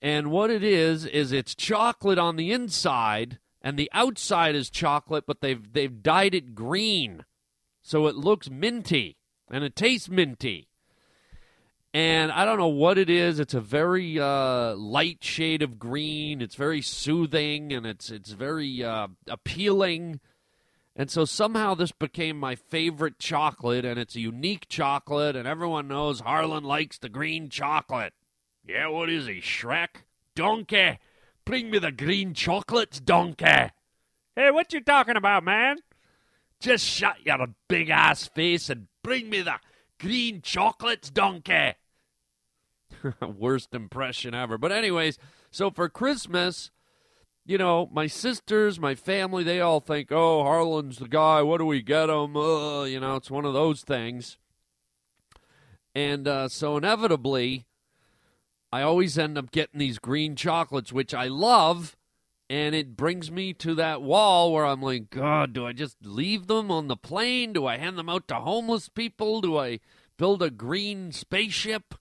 and 0.03 0.31
what 0.31 0.51
it 0.51 0.63
is 0.63 1.05
is 1.05 1.33
it's 1.33 1.55
chocolate 1.55 2.19
on 2.19 2.37
the 2.37 2.53
inside 2.53 3.39
and 3.63 3.79
the 3.79 3.91
outside 3.93 4.55
is 4.55 4.71
chocolate, 4.71 5.25
but 5.27 5.41
they've 5.41 5.73
they've 5.73 6.03
dyed 6.03 6.35
it 6.35 6.55
green. 6.55 7.25
So 7.83 8.07
it 8.07 8.17
looks 8.17 8.51
minty 8.51 9.17
and 9.51 9.65
it 9.65 9.77
tastes 9.77 10.09
minty. 10.09 10.69
And 11.97 12.31
I 12.31 12.45
don't 12.45 12.59
know 12.59 12.69
what 12.69 12.99
it 12.99 13.09
is. 13.09 13.41
It's 13.41 13.55
a 13.55 13.61
very 13.61 14.21
uh, 14.21 14.75
light 14.75 15.25
shade 15.25 15.63
of 15.63 15.79
green. 15.79 16.43
It's 16.43 16.55
very 16.55 16.83
soothing 16.83 17.73
and 17.73 17.87
it's 17.87 18.11
it's 18.11 18.33
very 18.33 18.85
uh, 18.85 19.09
appealing. 19.27 20.21
And 20.95 21.11
so 21.11 21.25
somehow 21.25 21.75
this 21.75 21.93
became 21.93 22.39
my 22.39 22.55
favorite 22.55 23.19
chocolate, 23.19 23.87
and 23.87 23.99
it's 23.99 24.15
a 24.15 24.21
unique 24.21 24.69
chocolate, 24.69 25.37
and 25.37 25.49
everyone 25.49 25.89
knows 25.89 26.21
Harland 26.21 26.67
likes 26.67 26.99
the 26.99 27.09
green 27.09 27.49
chocolate. 27.49 28.13
Yeah, 28.63 28.89
what 28.89 29.09
is 29.09 29.27
he, 29.27 29.41
Shrek? 29.41 30.03
Donkey! 30.35 30.99
Bring 31.47 31.71
me 31.71 31.79
the 31.79 31.93
green 31.93 32.35
chocolates, 32.35 33.01
donkey! 33.01 33.71
Hey, 34.35 34.51
what 34.51 34.75
you 34.75 34.83
talking 34.83 35.17
about, 35.17 35.45
man? 35.45 35.79
Just 36.61 36.85
shut 36.85 37.25
your 37.25 37.47
big 37.69 37.89
ass 37.89 38.27
face 38.27 38.69
and 38.69 38.89
bring 39.03 39.31
me 39.31 39.41
the 39.41 39.61
green 39.99 40.43
chocolates, 40.43 41.09
donkey. 41.09 41.73
Worst 43.21 43.75
impression 43.75 44.35
ever. 44.35 44.59
But, 44.59 44.73
anyways, 44.73 45.19
so 45.51 45.71
for 45.71 45.89
Christmas, 45.89 46.71
you 47.45 47.59
know, 47.59 47.89
my 47.93 48.07
sisters, 48.07 48.81
my 48.81 48.95
family, 48.95 49.45
they 49.45 49.61
all 49.61 49.81
think, 49.81 50.11
oh, 50.11 50.43
Harland's 50.43 50.99
the 50.99 51.09
guy. 51.09 51.43
What 51.43 51.59
do 51.59 51.67
we 51.67 51.83
get 51.83 52.11
him? 52.11 52.37
Uh, 52.37 52.85
you 52.85 53.01
know, 53.01 53.17
it's 53.17 53.31
one 53.31 53.45
of 53.45 53.53
those 53.53 53.83
things. 53.83 54.39
And 55.95 56.27
uh, 56.29 56.49
so, 56.49 56.77
inevitably, 56.77 57.67
I 58.73 58.83
always 58.83 59.17
end 59.17 59.39
up 59.39 59.53
getting 59.53 59.79
these 59.79 59.99
green 59.99 60.37
chocolates, 60.37 60.93
which 60.93 61.15
I 61.15 61.29
love. 61.29 61.97
And 62.49 62.75
it 62.75 62.97
brings 62.97 63.31
me 63.31 63.53
to 63.55 63.75
that 63.77 64.03
wall 64.03 64.53
where 64.53 64.67
I'm 64.67 64.83
like, 64.83 65.11
God, 65.11 65.53
do 65.53 65.67
I 65.67 65.73
just 65.73 65.97
leave 66.05 66.47
them 66.47 66.71
on 66.71 66.87
the 66.87 66.97
plane? 66.97 67.53
Do 67.53 67.67
I 67.67 67.77
hand 67.77 67.99
them 67.99 68.09
out 68.09 68.29
to 68.29 68.37
homeless 68.37 68.89
people? 68.89 69.41
Do 69.41 69.57
I 69.57 69.81
build 70.17 70.43
a 70.43 70.51
green 70.51 71.11
spaceship? 71.13 71.95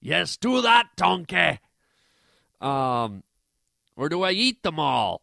Yes, 0.00 0.36
do 0.36 0.60
that, 0.62 0.88
donkey. 0.96 1.58
Um, 2.60 3.22
or 3.96 4.08
do 4.08 4.22
I 4.22 4.32
eat 4.32 4.62
them 4.62 4.78
all? 4.78 5.22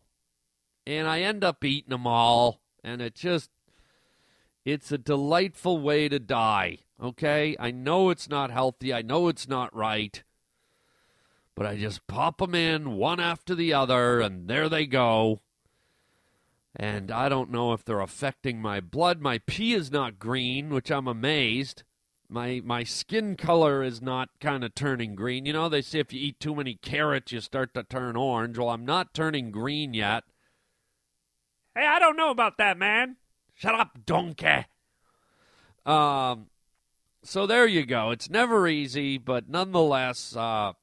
And 0.86 1.08
I 1.08 1.22
end 1.22 1.44
up 1.44 1.64
eating 1.64 1.92
them 1.92 2.06
all, 2.06 2.60
and 2.84 3.02
it 3.02 3.16
just, 3.16 3.50
it's 4.66 4.92
a 4.92 4.98
delightful 4.98 5.80
way 5.80 6.10
to 6.10 6.20
die, 6.20 6.80
okay? 7.02 7.56
I 7.58 7.72
know 7.72 8.10
it's 8.10 8.28
not 8.28 8.52
healthy, 8.52 8.94
I 8.94 9.02
know 9.02 9.30
it's 9.30 9.48
not 9.48 9.74
right, 9.74 10.22
but 11.56 11.66
I 11.66 11.78
just 11.78 12.06
pop 12.08 12.40
them 12.40 12.54
in 12.54 12.98
one 12.98 13.22
after 13.22 13.56
the 13.56 13.74
other, 13.74 14.20
and 14.20 14.50
there 14.50 14.68
they 14.68 14.86
go. 14.86 15.40
And 16.76 17.12
I 17.12 17.30
don't 17.30 17.52
know 17.52 17.72
if 17.72 17.86
they're 17.86 18.02
affecting 18.02 18.60
my 18.60 18.82
blood. 18.82 19.22
My 19.22 19.38
pee 19.46 19.74
is 19.74 19.92
not 19.92 20.18
green, 20.18 20.72
which 20.72 20.92
I'm 20.92 21.08
amazed 21.08 21.84
my 22.34 22.62
my 22.66 22.84
skin 22.84 23.36
color 23.36 23.84
is 23.84 24.02
not 24.02 24.30
kind 24.42 24.64
of 24.64 24.74
turning 24.74 25.14
green. 25.14 25.46
You 25.46 25.54
know, 25.54 25.70
they 25.70 25.84
say 25.84 26.00
if 26.00 26.12
you 26.12 26.20
eat 26.20 26.40
too 26.40 26.56
many 26.56 26.74
carrots, 26.74 27.32
you 27.32 27.40
start 27.40 27.76
to 27.76 27.84
turn 27.84 28.16
orange. 28.16 28.58
Well, 28.58 28.70
I'm 28.70 28.86
not 28.86 29.14
turning 29.14 29.52
green 29.52 29.94
yet. 29.94 30.24
Hey, 31.76 31.86
I 31.86 32.00
don't 32.00 32.18
know 32.18 32.32
about 32.32 32.58
that, 32.58 32.78
man. 32.78 33.18
Shut 33.54 33.76
up, 33.76 34.00
donkey. 34.06 34.66
Um, 35.86 36.48
so 37.24 37.46
there 37.46 37.68
you 37.68 37.86
go. 37.86 38.10
It's 38.10 38.30
never 38.30 38.68
easy, 38.68 39.20
but 39.20 39.48
nonetheless, 39.48 40.36
uh, 40.36 40.74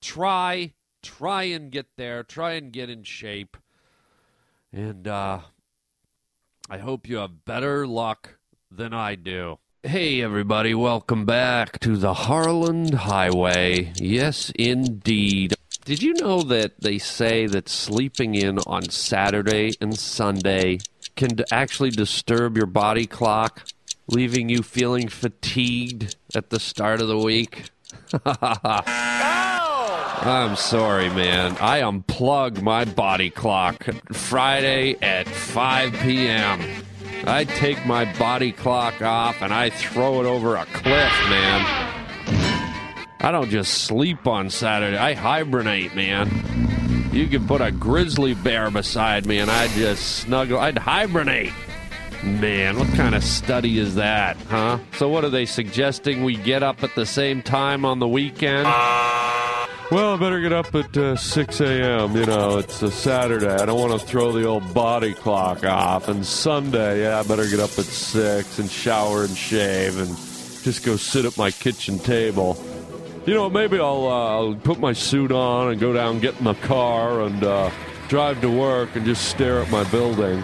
try 0.00 0.72
try 1.02 1.42
and 1.44 1.72
get 1.72 1.86
there. 1.96 2.22
Try 2.22 2.52
and 2.52 2.72
get 2.72 2.88
in 2.88 3.02
shape, 3.02 3.56
and 4.72 5.08
uh, 5.08 5.40
I 6.70 6.78
hope 6.78 7.08
you 7.08 7.16
have 7.16 7.44
better 7.44 7.88
luck 7.88 8.38
than 8.70 8.94
I 8.94 9.16
do. 9.16 9.58
Hey, 9.84 10.22
everybody, 10.22 10.74
welcome 10.74 11.24
back 11.24 11.80
to 11.80 11.96
the 11.96 12.14
Harland 12.14 12.94
Highway. 12.94 13.92
Yes, 13.96 14.52
indeed. 14.54 15.54
Did 15.84 16.00
you 16.00 16.14
know 16.14 16.42
that 16.42 16.80
they 16.80 16.98
say 16.98 17.48
that 17.48 17.68
sleeping 17.68 18.36
in 18.36 18.60
on 18.60 18.90
Saturday 18.90 19.72
and 19.80 19.98
Sunday 19.98 20.78
can 21.16 21.30
actually 21.50 21.90
disturb 21.90 22.56
your 22.56 22.66
body 22.66 23.06
clock, 23.06 23.64
leaving 24.06 24.48
you 24.48 24.62
feeling 24.62 25.08
fatigued 25.08 26.14
at 26.32 26.50
the 26.50 26.60
start 26.60 27.00
of 27.00 27.08
the 27.08 27.18
week? 27.18 27.64
I'm 30.24 30.54
sorry, 30.54 31.08
man. 31.08 31.56
I 31.60 31.80
unplug 31.80 32.62
my 32.62 32.84
body 32.84 33.30
clock 33.30 33.84
Friday 34.12 34.94
at 35.02 35.26
5 35.26 35.92
p.m. 35.94 36.60
I 37.24 37.44
take 37.44 37.84
my 37.86 38.12
body 38.18 38.52
clock 38.52 39.00
off 39.00 39.42
and 39.42 39.52
I 39.52 39.70
throw 39.70 40.20
it 40.20 40.26
over 40.26 40.56
a 40.56 40.64
cliff, 40.66 40.84
man. 40.84 41.92
I 43.20 43.30
don't 43.30 43.50
just 43.50 43.84
sleep 43.84 44.26
on 44.26 44.50
Saturday. 44.50 44.96
I 44.96 45.14
hibernate, 45.14 45.94
man. 45.94 47.10
You 47.12 47.28
could 47.28 47.46
put 47.46 47.60
a 47.60 47.70
grizzly 47.70 48.34
bear 48.34 48.70
beside 48.70 49.26
me 49.26 49.38
and 49.38 49.50
I'd 49.50 49.70
just 49.70 50.16
snuggle. 50.18 50.58
I'd 50.58 50.78
hibernate. 50.78 51.52
Man, 52.24 52.78
what 52.78 52.88
kind 52.94 53.14
of 53.14 53.24
study 53.24 53.78
is 53.78 53.96
that, 53.96 54.36
huh? 54.48 54.78
So, 54.96 55.08
what 55.08 55.24
are 55.24 55.28
they 55.28 55.44
suggesting 55.44 56.22
we 56.22 56.36
get 56.36 56.62
up 56.62 56.84
at 56.84 56.94
the 56.94 57.04
same 57.04 57.42
time 57.42 57.84
on 57.84 57.98
the 57.98 58.06
weekend? 58.06 58.68
Well, 59.92 60.14
I 60.14 60.16
better 60.16 60.40
get 60.40 60.54
up 60.54 60.74
at 60.74 60.96
uh, 60.96 61.16
6 61.16 61.60
a.m. 61.60 62.16
You 62.16 62.24
know, 62.24 62.56
it's 62.56 62.80
a 62.80 62.90
Saturday. 62.90 63.50
I 63.50 63.66
don't 63.66 63.78
want 63.78 64.00
to 64.00 64.06
throw 64.06 64.32
the 64.32 64.46
old 64.46 64.72
body 64.72 65.12
clock 65.12 65.64
off. 65.64 66.08
And 66.08 66.24
Sunday, 66.24 67.02
yeah, 67.02 67.20
I 67.20 67.22
better 67.24 67.46
get 67.46 67.60
up 67.60 67.78
at 67.78 67.84
6 67.84 68.58
and 68.58 68.70
shower 68.70 69.24
and 69.24 69.36
shave 69.36 69.98
and 69.98 70.08
just 70.64 70.82
go 70.82 70.96
sit 70.96 71.26
at 71.26 71.36
my 71.36 71.50
kitchen 71.50 71.98
table. 71.98 72.56
You 73.26 73.34
know, 73.34 73.50
maybe 73.50 73.78
I'll, 73.78 74.06
uh, 74.06 74.30
I'll 74.30 74.54
put 74.54 74.80
my 74.80 74.94
suit 74.94 75.30
on 75.30 75.72
and 75.72 75.78
go 75.78 75.92
down, 75.92 76.20
get 76.20 76.38
in 76.38 76.44
the 76.44 76.54
car, 76.54 77.20
and 77.20 77.44
uh, 77.44 77.70
drive 78.08 78.40
to 78.40 78.48
work 78.48 78.96
and 78.96 79.04
just 79.04 79.28
stare 79.28 79.60
at 79.60 79.70
my 79.70 79.84
building. 79.90 80.42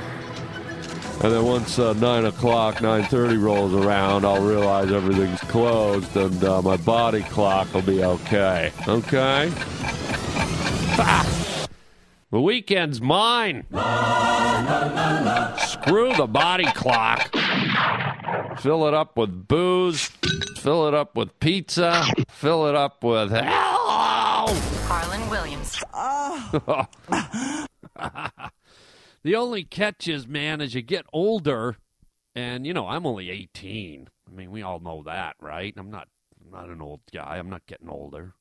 And 1.21 1.33
then 1.33 1.45
once 1.45 1.81
uh, 1.81 1.95
nine 1.95 2.27
o'clock, 2.27 2.81
nine 2.81 3.03
thirty 3.05 3.37
rolls 3.37 3.75
around, 3.75 4.25
I'll 4.25 4.41
realize 4.41 4.93
everything's 4.93 5.41
closed, 5.41 6.17
and 6.17 6.45
uh, 6.45 6.63
my 6.63 6.77
body 6.77 7.23
clock 7.23 7.75
will 7.75 7.83
be 7.83 8.05
okay. 8.05 8.73
Okay. 8.87 9.51
The 12.31 12.41
weekend's 12.41 13.01
mine. 13.01 13.65
Screw 15.59 16.15
the 16.15 16.29
body 16.31 16.67
clock. 16.67 17.35
Fill 18.61 18.87
it 18.87 18.95
up 18.95 19.17
with 19.17 19.49
booze. 19.49 20.13
Fill 20.59 20.87
it 20.87 20.95
up 20.95 21.17
with 21.17 21.41
pizza. 21.41 22.05
Fill 22.29 22.69
it 22.69 22.77
up 22.77 23.03
with 23.03 23.31
hello. 23.31 24.55
Harland 24.87 25.29
Williams. 25.31 25.83
The 29.29 29.37
only 29.37 29.63
catch 29.63 30.09
is, 30.09 30.27
man, 30.27 30.63
as 30.63 30.73
you 30.73 30.81
get 30.81 31.05
older, 31.13 31.77
and 32.35 32.67
you 32.67 32.73
know, 32.73 32.89
I'm 32.89 33.05
only 33.05 33.29
18. 33.29 34.09
I 34.27 34.35
mean, 34.35 34.51
we 34.51 34.63
all 34.63 34.81
know 34.81 35.03
that, 35.03 35.37
right? 35.39 35.75
I'm 35.77 35.91
not, 35.91 36.09
I'm 36.43 36.51
not 36.51 36.71
an 36.71 36.81
old 36.81 37.01
guy. 37.13 37.37
I'm 37.37 37.51
not 37.51 37.67
getting 37.67 37.91
older. 37.91 38.33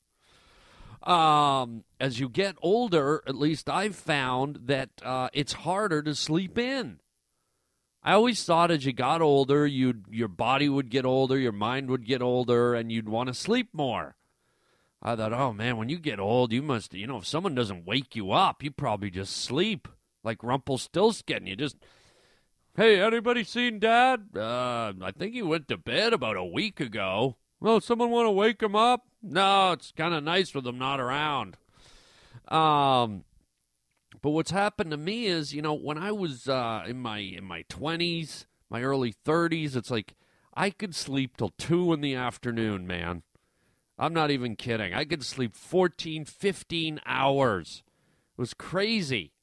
Um, 1.04 1.84
as 2.00 2.22
you 2.22 2.30
get 2.30 2.56
older, 2.62 3.22
at 3.28 3.36
least 3.36 3.70
I've 3.70 3.98
found 3.98 4.60
that 4.68 4.92
uh, 5.04 5.28
it's 5.34 5.52
harder 5.52 6.02
to 6.04 6.16
sleep 6.16 6.58
in. 6.58 7.02
I 8.02 8.14
always 8.14 8.46
thought 8.46 8.72
as 8.72 8.86
you 8.86 8.94
got 8.94 9.22
older, 9.22 9.68
you'd 9.68 10.06
your 10.10 10.30
body 10.30 10.70
would 10.70 10.90
get 10.90 11.04
older, 11.04 11.38
your 11.38 11.52
mind 11.52 11.90
would 11.90 12.06
get 12.06 12.22
older, 12.22 12.74
and 12.74 12.94
you'd 12.94 13.10
want 13.10 13.28
to 13.28 13.34
sleep 13.34 13.68
more. 13.74 14.16
I 15.04 15.18
thought, 15.18 15.34
oh 15.34 15.52
man, 15.52 15.76
when 15.76 15.90
you 15.90 16.00
get 16.00 16.22
old, 16.22 16.54
you 16.54 16.62
must, 16.62 16.94
you 16.94 17.08
know, 17.08 17.18
if 17.18 17.28
someone 17.28 17.56
doesn't 17.56 17.86
wake 17.86 18.16
you 18.16 18.32
up, 18.32 18.64
you 18.64 18.72
probably 18.72 19.12
just 19.12 19.36
sleep 19.36 19.90
like 20.28 20.44
Rumpelstiltskin. 20.44 21.48
You 21.48 21.56
just, 21.56 21.78
hey, 22.76 23.02
anybody 23.02 23.44
seen 23.44 23.80
Dad? 23.80 24.28
Uh, 24.36 24.94
I 25.02 25.12
think 25.18 25.34
he 25.34 25.42
went 25.42 25.70
to 25.70 25.78
bed 25.78 26.14
about 26.14 26.36
a 26.36 26.44
week 26.44 26.80
ago. 26.80 27.38
Well, 27.60 27.82
someone 27.82 28.12
want 28.12 28.28
to 28.28 28.32
wake 28.32 28.62
him 28.62 28.76
up? 28.76 29.08
No, 29.24 29.72
it's 29.72 29.92
kind 29.94 30.14
of 30.14 30.24
nice 30.24 30.54
with 30.54 30.68
him 30.68 30.78
not 30.78 31.00
around. 31.00 31.58
Um, 32.48 33.24
but 34.22 34.32
what's 34.32 34.52
happened 34.52 34.92
to 34.92 34.98
me 34.98 35.26
is, 35.26 35.54
you 35.54 35.62
know, 35.62 35.74
when 35.74 35.98
I 35.98 36.12
was 36.12 36.48
uh, 36.48 36.84
in 36.88 37.00
my 37.00 37.20
in 37.20 37.44
my 37.46 37.64
twenties, 37.68 38.46
my 38.70 38.84
early 38.84 39.14
thirties, 39.26 39.76
it's 39.76 39.90
like 39.90 40.14
I 40.54 40.70
could 40.70 40.94
sleep 40.94 41.38
till 41.38 41.54
two 41.58 41.94
in 41.94 42.02
the 42.02 42.16
afternoon, 42.16 42.86
man. 42.86 43.24
I'm 43.98 44.14
not 44.14 44.30
even 44.30 44.56
kidding. 44.56 44.94
I 44.94 45.06
could 45.06 45.24
sleep 45.24 45.56
14, 45.56 46.26
15 46.26 47.02
hours. 47.06 47.82
It 48.38 48.42
was 48.42 48.54
crazy. 48.54 49.34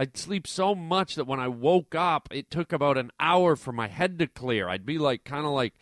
I'd 0.00 0.16
sleep 0.16 0.46
so 0.46 0.74
much 0.74 1.16
that 1.16 1.26
when 1.26 1.40
I 1.40 1.48
woke 1.48 1.94
up, 1.94 2.28
it 2.30 2.50
took 2.50 2.72
about 2.72 2.96
an 2.96 3.10
hour 3.20 3.54
for 3.54 3.70
my 3.70 3.86
head 3.86 4.18
to 4.20 4.26
clear. 4.26 4.66
I'd 4.66 4.86
be 4.86 4.96
like, 4.96 5.24
kind 5.24 5.44
of 5.44 5.52
like, 5.52 5.74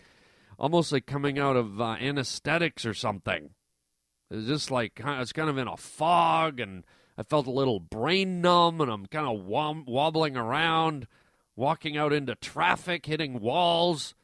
almost 0.59 0.91
like 0.91 1.07
coming 1.07 1.39
out 1.39 1.55
of 1.55 1.81
uh, 1.81 1.95
anesthetics 2.01 2.85
or 2.85 2.95
something. 2.95 3.51
It 4.29 4.35
was 4.35 4.47
just 4.47 4.73
like, 4.73 5.01
I 5.05 5.21
was 5.21 5.33
kind 5.33 5.49
of 5.49 5.57
in 5.57 5.69
a 5.69 5.77
fog, 5.77 6.59
and 6.59 6.83
I 7.17 7.23
felt 7.23 7.47
a 7.47 7.53
little 7.53 7.79
brain 7.79 8.41
numb, 8.41 8.81
and 8.81 8.91
I'm 8.91 9.07
kind 9.07 9.29
of 9.29 9.45
wobbling 9.47 10.37
around, 10.37 11.07
walking 11.55 11.97
out 11.97 12.13
into 12.13 12.35
traffic, 12.35 13.07
hitting 13.07 13.39
walls 13.39 14.17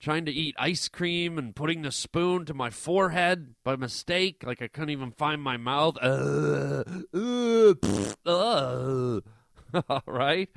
trying 0.00 0.24
to 0.24 0.32
eat 0.32 0.54
ice 0.58 0.88
cream 0.88 1.38
and 1.38 1.54
putting 1.54 1.82
the 1.82 1.92
spoon 1.92 2.44
to 2.46 2.54
my 2.54 2.70
forehead 2.70 3.54
by 3.62 3.76
mistake. 3.76 4.42
Like 4.44 4.62
I 4.62 4.68
couldn't 4.68 4.90
even 4.90 5.12
find 5.12 5.42
my 5.42 5.56
mouth. 5.56 5.98
Uh, 6.00 6.84
uh, 7.14 7.74
pfft, 7.74 8.16
uh. 8.26 10.00
right? 10.06 10.48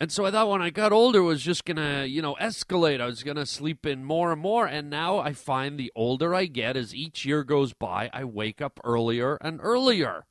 And 0.00 0.10
so 0.10 0.26
I 0.26 0.32
thought 0.32 0.48
when 0.48 0.60
I 0.60 0.70
got 0.70 0.92
older 0.92 1.20
it 1.20 1.22
was 1.22 1.42
just 1.42 1.64
to, 1.76 2.04
you 2.08 2.22
know, 2.22 2.34
escalate. 2.40 3.00
I 3.00 3.06
was 3.06 3.22
to 3.36 3.46
sleep 3.46 3.86
in 3.86 4.04
more 4.04 4.32
and 4.32 4.40
more. 4.40 4.66
And 4.66 4.90
now 4.90 5.18
I 5.18 5.32
find 5.32 5.78
the 5.78 5.92
older 5.94 6.34
I 6.34 6.46
get, 6.46 6.76
as 6.76 6.92
each 6.92 7.24
year 7.24 7.44
goes 7.44 7.72
by, 7.72 8.10
I 8.12 8.24
wake 8.24 8.60
up 8.60 8.80
earlier 8.82 9.36
and 9.40 9.60
earlier. 9.62 10.26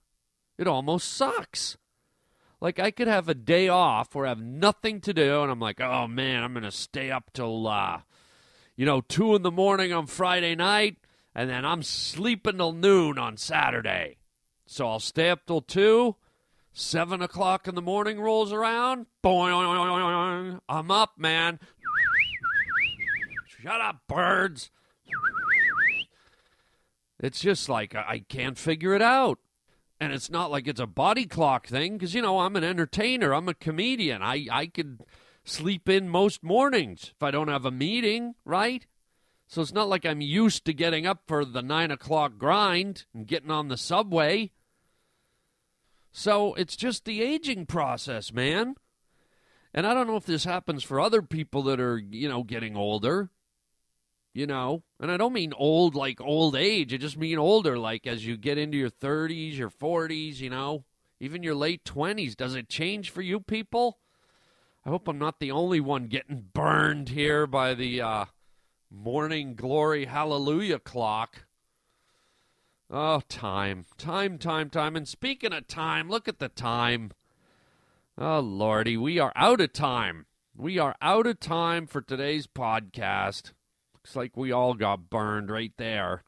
It 0.58 0.68
almost 0.68 1.14
sucks. 1.14 1.78
Like 2.62 2.80
I 2.80 2.92
could 2.92 3.08
have 3.08 3.28
a 3.28 3.34
day 3.34 3.68
off 3.68 4.14
where 4.14 4.28
I 4.28 4.30
have 4.30 4.42
nothing 4.42 5.02
to 5.02 5.14
do, 5.14 5.42
and 5.42 5.52
I'm 5.52 5.60
like, 5.60 5.82
oh 5.82 6.08
man, 6.08 6.44
I'm 6.44 6.54
gonna 6.54 6.72
stay 6.72 7.10
up 7.10 7.32
till 7.34 7.68
uh, 7.68 8.02
you 8.76 8.86
know 8.86 9.02
two 9.02 9.36
in 9.36 9.42
the 9.42 9.52
morning 9.52 9.92
on 9.92 10.06
Friday 10.06 10.54
night, 10.54 10.98
and 11.34 11.50
then 11.50 11.66
I'm 11.66 11.82
sleeping 11.82 12.58
till 12.58 12.72
noon 12.72 13.18
on 13.18 13.36
Saturday. 13.36 14.18
So 14.68 14.88
I'll 14.88 15.00
stay 15.00 15.32
up 15.32 15.48
till 15.48 15.62
two. 15.62 16.16
Seven 16.72 17.22
o'clock 17.22 17.68
in 17.68 17.76
the 17.76 17.82
morning 17.82 18.22
rolls 18.22 18.54
around. 18.54 19.08
Boing, 19.22 20.60
I'm 20.70 20.92
up, 20.92 21.18
man. 21.18 21.60
Shut 23.60 23.82
up, 23.82 24.02
birds. 24.08 24.72
It's 27.20 27.42
just 27.42 27.68
like 27.68 27.94
I 27.94 28.24
can't 28.30 28.58
figure 28.58 28.94
it 28.94 29.02
out. 29.02 29.40
And 30.02 30.12
it's 30.14 30.32
not 30.32 30.50
like 30.50 30.68
it's 30.68 30.80
a 30.80 30.88
body 30.88 31.28
clock 31.28 31.68
thing 31.68 31.94
because, 31.94 32.16
you 32.16 32.24
know, 32.24 32.40
I'm 32.40 32.56
an 32.56 32.64
entertainer, 32.64 33.36
I'm 33.36 33.48
a 33.48 33.54
comedian. 33.54 34.24
I, 34.24 34.48
I 34.52 34.66
could 34.66 35.02
sleep 35.44 35.88
in 35.88 36.10
most 36.10 36.42
mornings 36.42 37.14
if 37.16 37.22
I 37.22 37.30
don't 37.30 37.50
have 37.50 37.66
a 37.66 37.72
meeting, 37.72 38.34
right? 38.44 38.88
So 39.46 39.62
it's 39.62 39.76
not 39.76 39.90
like 39.90 40.04
I'm 40.04 40.20
used 40.20 40.66
to 40.66 40.74
getting 40.74 41.06
up 41.06 41.22
for 41.28 41.46
the 41.46 41.62
nine 41.62 41.92
o'clock 41.92 42.40
grind 42.40 43.06
and 43.14 43.28
getting 43.28 43.52
on 43.52 43.68
the 43.68 43.78
subway. 43.78 44.50
So 46.12 46.56
it's 46.56 46.76
just 46.76 47.06
the 47.06 47.22
aging 47.22 47.68
process, 47.68 48.34
man. 48.34 48.74
And 49.72 49.86
I 49.86 49.94
don't 49.94 50.08
know 50.08 50.16
if 50.16 50.26
this 50.26 50.46
happens 50.46 50.84
for 50.84 51.00
other 51.00 51.22
people 51.22 51.62
that 51.64 51.80
are, 51.80 52.00
you 52.00 52.28
know, 52.28 52.42
getting 52.42 52.76
older 52.76 53.30
you 54.34 54.48
know? 54.48 54.84
And 55.00 55.12
i 55.12 55.18
don't 55.18 55.34
mean 55.34 55.54
old 55.54 55.96
like 55.96 56.22
old 56.22 56.56
age. 56.56 56.94
I 56.94 56.98
just 56.98 57.18
mean 57.18 57.38
older 57.38 57.78
like 57.78 58.08
as 58.08 58.26
you 58.26 58.38
get 58.38 58.58
into 58.58 58.78
your 58.78 58.90
30s 58.90 59.58
your 59.58 59.70
40s 59.70 60.40
you 60.40 60.50
know? 60.50 60.86
Even 61.20 61.44
your 61.44 61.56
late 61.56 61.84
20s 61.86 62.36
does 62.36 62.56
it 62.56 62.70
change 62.70 63.10
for 63.10 63.22
you 63.22 63.40
people? 63.40 64.00
I 64.86 64.90
hope 64.90 65.08
i'm 65.08 65.20
not 65.20 65.40
the 65.40 65.52
only 65.52 65.80
one 65.80 66.08
getting 66.08 66.46
burned 66.54 67.10
here 67.10 67.46
by 67.46 67.74
the 67.74 68.02
uh, 68.02 68.26
morning 68.90 69.56
glory 69.56 70.06
hallelujah 70.06 70.80
clock. 70.80 71.46
Oh 72.90 73.22
time. 73.30 73.86
Time 73.98 74.38
time 74.38 74.70
time. 74.70 74.96
And 74.96 75.08
speaking 75.08 75.54
of 75.54 75.68
time 75.68 76.10
look 76.10 76.28
at 76.28 76.40
the 76.40 76.50
time. 76.50 77.12
Oh 78.18 78.40
lordy 78.40 78.98
we 78.98 79.20
are 79.20 79.34
out 79.36 79.62
of 79.62 79.74
time. 79.74 80.26
We 80.56 80.78
are 80.78 80.96
out 81.02 81.28
of 81.28 81.40
time 81.40 81.88
for 81.88 82.02
today's 82.02 82.46
podcast 82.46 83.52
Looks 84.02 84.16
like 84.16 84.36
we 84.36 84.52
all 84.52 84.74
got 84.74 85.12
burned 85.12 85.52
right 85.52 85.74
there. 85.78 86.24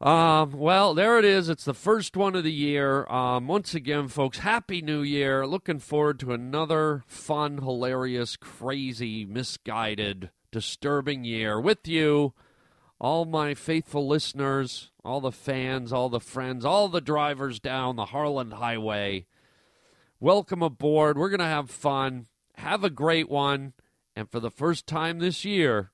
Um, 0.00 0.50
well, 0.54 0.92
there 0.92 1.16
it 1.20 1.24
is. 1.24 1.48
It's 1.48 1.64
the 1.64 1.72
first 1.72 2.16
one 2.16 2.34
of 2.34 2.42
the 2.42 2.52
year. 2.52 3.06
Um, 3.06 3.46
once 3.46 3.76
again, 3.76 4.08
folks, 4.08 4.38
Happy 4.38 4.82
New 4.82 5.02
Year. 5.02 5.46
Looking 5.46 5.78
forward 5.78 6.18
to 6.18 6.32
another 6.32 7.04
fun, 7.06 7.58
hilarious, 7.58 8.34
crazy, 8.34 9.24
misguided, 9.24 10.30
disturbing 10.50 11.22
year 11.22 11.60
with 11.60 11.86
you, 11.86 12.34
all 12.98 13.24
my 13.24 13.54
faithful 13.54 14.08
listeners, 14.08 14.90
all 15.04 15.20
the 15.20 15.30
fans, 15.30 15.92
all 15.92 16.08
the 16.08 16.18
friends, 16.18 16.64
all 16.64 16.88
the 16.88 17.00
drivers 17.00 17.60
down 17.60 17.94
the 17.94 18.06
Harland 18.06 18.54
Highway. 18.54 19.26
Welcome 20.18 20.64
aboard. 20.64 21.16
We're 21.16 21.30
going 21.30 21.38
to 21.38 21.44
have 21.44 21.70
fun. 21.70 22.26
Have 22.56 22.82
a 22.82 22.90
great 22.90 23.30
one. 23.30 23.74
And 24.16 24.28
for 24.28 24.40
the 24.40 24.50
first 24.50 24.88
time 24.88 25.20
this 25.20 25.44
year, 25.44 25.91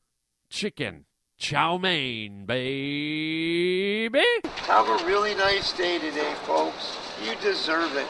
chicken 0.49 1.05
chow 1.39 1.79
mein, 1.79 2.45
baby. 2.47 4.23
Have 4.67 4.89
a 4.89 5.07
really 5.07 5.35
nice 5.35 5.73
day 5.73 5.99
today, 5.99 6.35
folks. 6.45 6.97
You 7.25 7.35
deserve 7.43 7.97
it. 7.97 8.07